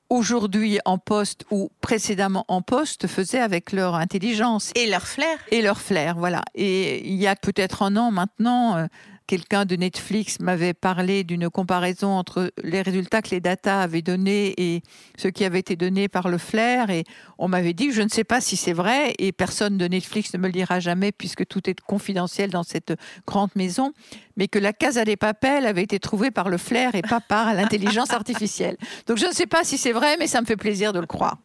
aujourd'hui 0.09 0.79
en 0.85 0.97
poste 0.97 1.45
ou 1.51 1.69
précédemment 1.81 2.45
en 2.47 2.61
poste 2.61 3.05
faisaient 3.07 3.39
avec 3.39 3.73
leur 3.73 3.95
intelligence. 3.95 4.71
Et 4.75 4.87
leur 4.87 5.05
flair. 5.05 5.37
Et 5.51 5.61
leur 5.61 5.79
flair, 5.79 6.15
voilà. 6.17 6.41
Et 6.55 7.05
il 7.05 7.15
y 7.15 7.27
a 7.27 7.35
peut-être 7.35 7.83
un 7.83 7.97
an 7.97 8.11
maintenant, 8.11 8.77
euh, 8.77 8.87
quelqu'un 9.27 9.65
de 9.65 9.75
Netflix 9.75 10.39
m'avait 10.39 10.73
parlé 10.73 11.23
d'une 11.23 11.49
comparaison 11.49 12.09
entre 12.09 12.51
les 12.63 12.81
résultats 12.81 13.21
que 13.21 13.31
les 13.31 13.39
data 13.39 13.81
avaient 13.81 14.01
donnés 14.01 14.53
et 14.57 14.81
ce 15.17 15.27
qui 15.27 15.43
avait 15.45 15.59
été 15.59 15.75
donné 15.75 16.07
par 16.07 16.29
le 16.29 16.37
flair. 16.37 16.89
Et 16.89 17.03
on 17.37 17.47
m'avait 17.47 17.73
dit, 17.73 17.91
je 17.91 18.01
ne 18.01 18.09
sais 18.09 18.23
pas 18.23 18.41
si 18.41 18.55
c'est 18.55 18.73
vrai, 18.73 19.13
et 19.19 19.31
personne 19.31 19.77
de 19.77 19.87
Netflix 19.87 20.33
ne 20.33 20.39
me 20.39 20.47
le 20.47 20.53
dira 20.53 20.79
jamais 20.79 21.11
puisque 21.11 21.45
tout 21.45 21.69
est 21.69 21.79
confidentiel 21.81 22.49
dans 22.49 22.63
cette 22.63 22.93
grande 23.25 23.51
maison, 23.55 23.93
mais 24.37 24.47
que 24.47 24.59
la 24.59 24.73
Casa 24.73 25.05
des 25.05 25.17
Papels 25.17 25.65
avait 25.65 25.83
été 25.83 25.99
trouvée 25.99 26.31
par 26.31 26.49
le 26.49 26.57
flair 26.57 26.95
et 26.95 27.01
pas 27.01 27.21
par 27.21 27.53
l'intelligence 27.53 28.11
artificielle. 28.11 28.77
Donc 29.07 29.17
je 29.17 29.25
ne 29.25 29.31
sais 29.31 29.47
pas 29.47 29.63
si 29.63 29.77
c'est 29.77 29.93
vrai, 29.93 30.17
mais 30.19 30.27
ça 30.27 30.41
me 30.41 30.45
fait 30.45 30.57
plaisir 30.57 30.93
de 30.93 30.99
le 30.99 31.07
croire. 31.07 31.37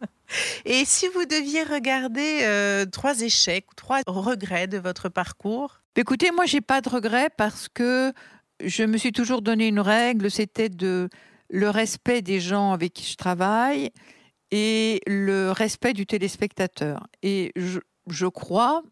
Et 0.64 0.84
si 0.84 1.08
vous 1.08 1.24
deviez 1.24 1.62
regarder 1.62 2.40
euh, 2.42 2.86
trois 2.86 3.20
échecs, 3.20 3.66
trois 3.76 4.00
regrets 4.06 4.66
de 4.66 4.78
votre 4.78 5.08
parcours? 5.08 5.80
Écoutez, 5.96 6.30
moi, 6.30 6.46
j'ai 6.46 6.60
pas 6.60 6.80
de 6.80 6.88
regrets 6.88 7.30
parce 7.36 7.68
que 7.68 8.12
je 8.64 8.84
me 8.84 8.96
suis 8.96 9.12
toujours 9.12 9.42
donné 9.42 9.68
une 9.68 9.80
règle, 9.80 10.30
c'était 10.30 10.68
de 10.68 11.08
le 11.50 11.68
respect 11.68 12.22
des 12.22 12.40
gens 12.40 12.72
avec 12.72 12.92
qui 12.92 13.04
je 13.04 13.16
travaille 13.16 13.90
et 14.50 15.00
le 15.06 15.50
respect 15.50 15.92
du 15.92 16.06
téléspectateur. 16.06 17.06
Et 17.22 17.52
je, 17.56 17.80
je 18.06 18.26
crois, 18.26 18.82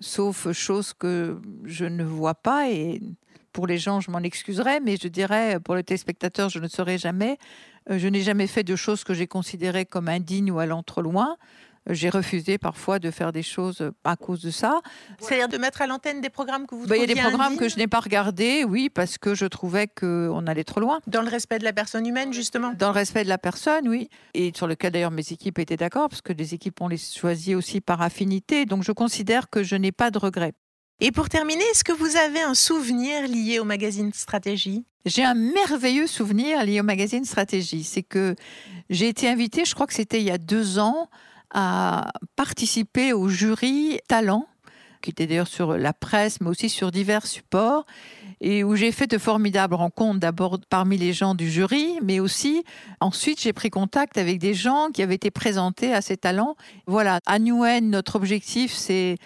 sauf 0.00 0.50
chose 0.52 0.92
que 0.94 1.40
je 1.64 1.84
ne 1.84 2.04
vois 2.04 2.34
pas, 2.34 2.70
et 2.70 3.00
pour 3.52 3.66
les 3.66 3.78
gens, 3.78 4.00
je 4.00 4.10
m'en 4.10 4.20
excuserai, 4.20 4.80
mais 4.80 4.96
je 5.00 5.08
dirais, 5.08 5.58
pour 5.60 5.74
le 5.74 5.82
téléspectateur, 5.82 6.48
je 6.48 6.58
ne 6.58 6.68
saurais 6.68 6.98
jamais. 6.98 7.38
Euh, 7.90 7.98
je 7.98 8.08
n'ai 8.08 8.22
jamais 8.22 8.46
fait 8.46 8.64
de 8.64 8.76
choses 8.76 9.04
que 9.04 9.14
j'ai 9.14 9.26
considérées 9.26 9.86
comme 9.86 10.08
indignes 10.08 10.50
ou 10.50 10.58
allant 10.58 10.82
trop 10.82 11.02
loin 11.02 11.36
j'ai 11.88 12.10
refusé 12.10 12.58
parfois 12.58 12.98
de 12.98 13.10
faire 13.10 13.32
des 13.32 13.42
choses 13.42 13.90
à 14.04 14.16
cause 14.16 14.42
de 14.42 14.50
ça. 14.50 14.80
C'est-à-dire 15.20 15.48
de 15.48 15.58
mettre 15.58 15.82
à 15.82 15.86
l'antenne 15.86 16.20
des 16.20 16.30
programmes 16.30 16.66
que 16.66 16.74
vous 16.74 16.86
bah, 16.86 16.96
Il 16.96 17.00
y 17.00 17.04
a 17.04 17.06
des 17.06 17.20
programmes 17.20 17.56
que 17.56 17.68
je 17.68 17.76
n'ai 17.76 17.86
pas 17.86 18.00
regardés, 18.00 18.64
oui, 18.64 18.90
parce 18.90 19.18
que 19.18 19.34
je 19.34 19.46
trouvais 19.46 19.86
qu'on 19.86 20.46
allait 20.46 20.64
trop 20.64 20.80
loin. 20.80 21.00
Dans 21.06 21.22
le 21.22 21.28
respect 21.28 21.58
de 21.58 21.64
la 21.64 21.72
personne 21.72 22.06
humaine, 22.06 22.32
justement 22.32 22.72
Dans 22.76 22.88
le 22.88 22.94
respect 22.94 23.24
de 23.24 23.28
la 23.28 23.38
personne, 23.38 23.88
oui. 23.88 24.08
Et 24.34 24.52
sur 24.54 24.66
lequel 24.66 24.92
d'ailleurs 24.92 25.10
mes 25.10 25.32
équipes 25.32 25.58
étaient 25.58 25.76
d'accord, 25.76 26.08
parce 26.08 26.22
que 26.22 26.32
les 26.32 26.54
équipes, 26.54 26.80
on 26.80 26.88
les 26.88 26.98
choisit 26.98 27.54
aussi 27.54 27.80
par 27.80 28.02
affinité. 28.02 28.66
Donc 28.66 28.82
je 28.82 28.92
considère 28.92 29.48
que 29.48 29.62
je 29.62 29.76
n'ai 29.76 29.92
pas 29.92 30.10
de 30.10 30.18
regrets. 30.18 30.54
Et 30.98 31.12
pour 31.12 31.28
terminer, 31.28 31.62
est-ce 31.72 31.84
que 31.84 31.92
vous 31.92 32.16
avez 32.16 32.40
un 32.40 32.54
souvenir 32.54 33.28
lié 33.28 33.58
au 33.58 33.64
magazine 33.64 34.12
Stratégie? 34.14 34.86
J'ai 35.04 35.24
un 35.24 35.34
merveilleux 35.34 36.06
souvenir 36.06 36.64
lié 36.64 36.80
au 36.80 36.84
magazine 36.84 37.24
Stratégie. 37.26 37.84
C'est 37.84 38.02
que 38.02 38.34
j'ai 38.88 39.08
été 39.08 39.28
invitée, 39.28 39.66
je 39.66 39.74
crois 39.74 39.86
que 39.86 39.92
c'était 39.92 40.20
il 40.20 40.24
y 40.24 40.30
a 40.30 40.38
deux 40.38 40.78
ans, 40.78 41.10
à 41.50 42.12
participer 42.34 43.12
au 43.12 43.28
jury 43.28 44.00
Talent, 44.08 44.48
qui 45.02 45.10
était 45.10 45.26
d'ailleurs 45.26 45.48
sur 45.48 45.76
la 45.76 45.92
presse, 45.92 46.40
mais 46.40 46.48
aussi 46.48 46.70
sur 46.70 46.90
divers 46.90 47.26
supports, 47.26 47.84
et 48.40 48.64
où 48.64 48.74
j'ai 48.74 48.90
fait 48.90 49.06
de 49.06 49.18
formidables 49.18 49.74
rencontres, 49.74 50.18
d'abord 50.18 50.58
parmi 50.70 50.96
les 50.96 51.12
gens 51.12 51.34
du 51.34 51.50
jury, 51.50 51.98
mais 52.02 52.20
aussi 52.20 52.64
ensuite 53.00 53.40
j'ai 53.40 53.52
pris 53.52 53.68
contact 53.68 54.16
avec 54.16 54.38
des 54.38 54.54
gens 54.54 54.88
qui 54.92 55.02
avaient 55.02 55.14
été 55.14 55.30
présentés 55.30 55.92
à 55.92 56.00
ces 56.00 56.16
talents. 56.16 56.56
Voilà, 56.86 57.20
à 57.26 57.38
Newen, 57.38 57.90
notre 57.90 58.16
objectif, 58.16 58.72
c'est 58.72 59.16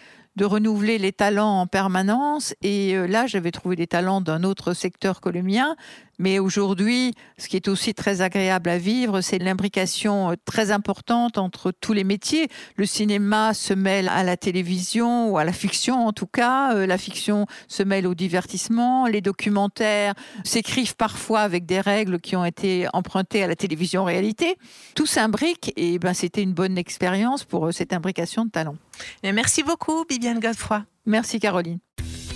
de 0.41 0.47
renouveler 0.47 0.97
les 0.97 1.13
talents 1.13 1.61
en 1.61 1.67
permanence. 1.67 2.55
Et 2.63 2.97
euh, 2.97 3.07
là, 3.07 3.27
j'avais 3.27 3.51
trouvé 3.51 3.77
des 3.77 3.87
talents 3.87 4.23
d'un 4.23 4.43
autre 4.43 4.73
secteur 4.73 5.21
que 5.21 5.29
le 5.29 5.43
mien. 5.43 5.77
Mais 6.21 6.39
aujourd'hui, 6.39 7.15
ce 7.39 7.49
qui 7.49 7.57
est 7.57 7.67
aussi 7.67 7.95
très 7.95 8.21
agréable 8.21 8.69
à 8.69 8.77
vivre, 8.77 9.23
c'est 9.23 9.39
l'imbrication 9.39 10.33
euh, 10.33 10.35
très 10.45 10.71
importante 10.71 11.39
entre 11.39 11.73
tous 11.73 11.95
les 11.95 12.05
métiers. 12.05 12.49
Le 12.77 12.85
cinéma 12.85 13.55
se 13.55 13.73
mêle 13.73 14.07
à 14.11 14.23
la 14.23 14.37
télévision 14.37 15.31
ou 15.31 15.39
à 15.39 15.45
la 15.45 15.53
fiction 15.55 16.07
en 16.07 16.13
tout 16.13 16.27
cas. 16.27 16.75
Euh, 16.75 16.87
la 16.87 16.99
fiction 16.99 17.47
se 17.69 17.83
mêle 17.83 18.07
au 18.07 18.13
divertissement. 18.13 19.07
Les 19.07 19.23
documentaires 19.23 20.13
s'écrivent 20.45 20.95
parfois 20.95 21.41
avec 21.41 21.65
des 21.65 21.81
règles 21.81 22.21
qui 22.21 22.37
ont 22.37 22.45
été 22.45 22.87
empruntées 22.93 23.43
à 23.43 23.47
la 23.47 23.57
télévision 23.57 24.05
réalité. 24.05 24.57
Tout 24.95 25.07
s'imbrique 25.07 25.73
et 25.77 25.99
ben, 25.99 26.13
c'était 26.13 26.43
une 26.43 26.53
bonne 26.53 26.77
expérience 26.77 27.45
pour 27.45 27.69
euh, 27.69 27.73
cette 27.73 27.95
imbrication 27.95 28.45
de 28.45 28.51
talents. 28.51 28.77
Merci 29.25 29.63
beaucoup, 29.63 30.05
Bibiane 30.07 30.39
Godefroy. 30.39 30.85
Merci, 31.07 31.41
Caroline. 31.41 31.79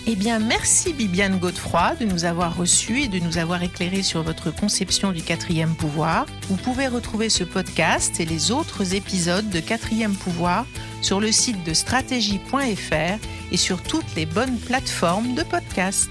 Eh 0.06 0.16
bien, 0.16 0.38
merci 0.38 0.92
Bibiane 0.92 1.38
Godefroy 1.38 1.94
de 1.94 2.04
nous 2.04 2.26
avoir 2.26 2.54
reçus 2.56 3.02
et 3.02 3.08
de 3.08 3.18
nous 3.20 3.38
avoir 3.38 3.62
éclairé 3.62 4.02
sur 4.02 4.22
votre 4.22 4.50
conception 4.50 5.12
du 5.12 5.22
quatrième 5.22 5.74
pouvoir. 5.74 6.26
Vous 6.48 6.56
pouvez 6.56 6.88
retrouver 6.88 7.30
ce 7.30 7.42
podcast 7.42 8.20
et 8.20 8.26
les 8.26 8.50
autres 8.50 8.94
épisodes 8.94 9.48
de 9.48 9.60
quatrième 9.60 10.14
pouvoir 10.14 10.66
sur 11.00 11.20
le 11.20 11.32
site 11.32 11.64
de 11.64 11.72
stratégie.fr 11.72 13.18
et 13.50 13.56
sur 13.56 13.82
toutes 13.82 14.14
les 14.14 14.26
bonnes 14.26 14.58
plateformes 14.58 15.34
de 15.34 15.42
podcast. 15.42 16.10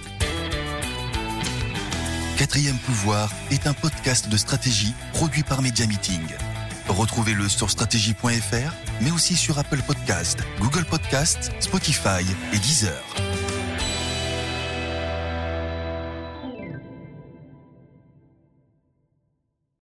Quatrième 2.38 2.78
pouvoir 2.80 3.32
est 3.52 3.68
un 3.68 3.74
podcast 3.74 4.28
de 4.28 4.38
stratégie 4.38 4.94
produit 5.14 5.44
par 5.44 5.62
Media 5.62 5.86
Meeting. 5.86 6.22
Retrouvez-le 6.88 7.48
sur 7.48 7.70
stratégie.fr, 7.70 8.74
mais 9.02 9.12
aussi 9.12 9.36
sur 9.36 9.60
Apple 9.60 9.82
Podcast, 9.86 10.40
Google 10.60 10.86
Podcast, 10.86 11.52
Spotify 11.60 12.26
et 12.54 12.58
Deezer. 12.58 13.02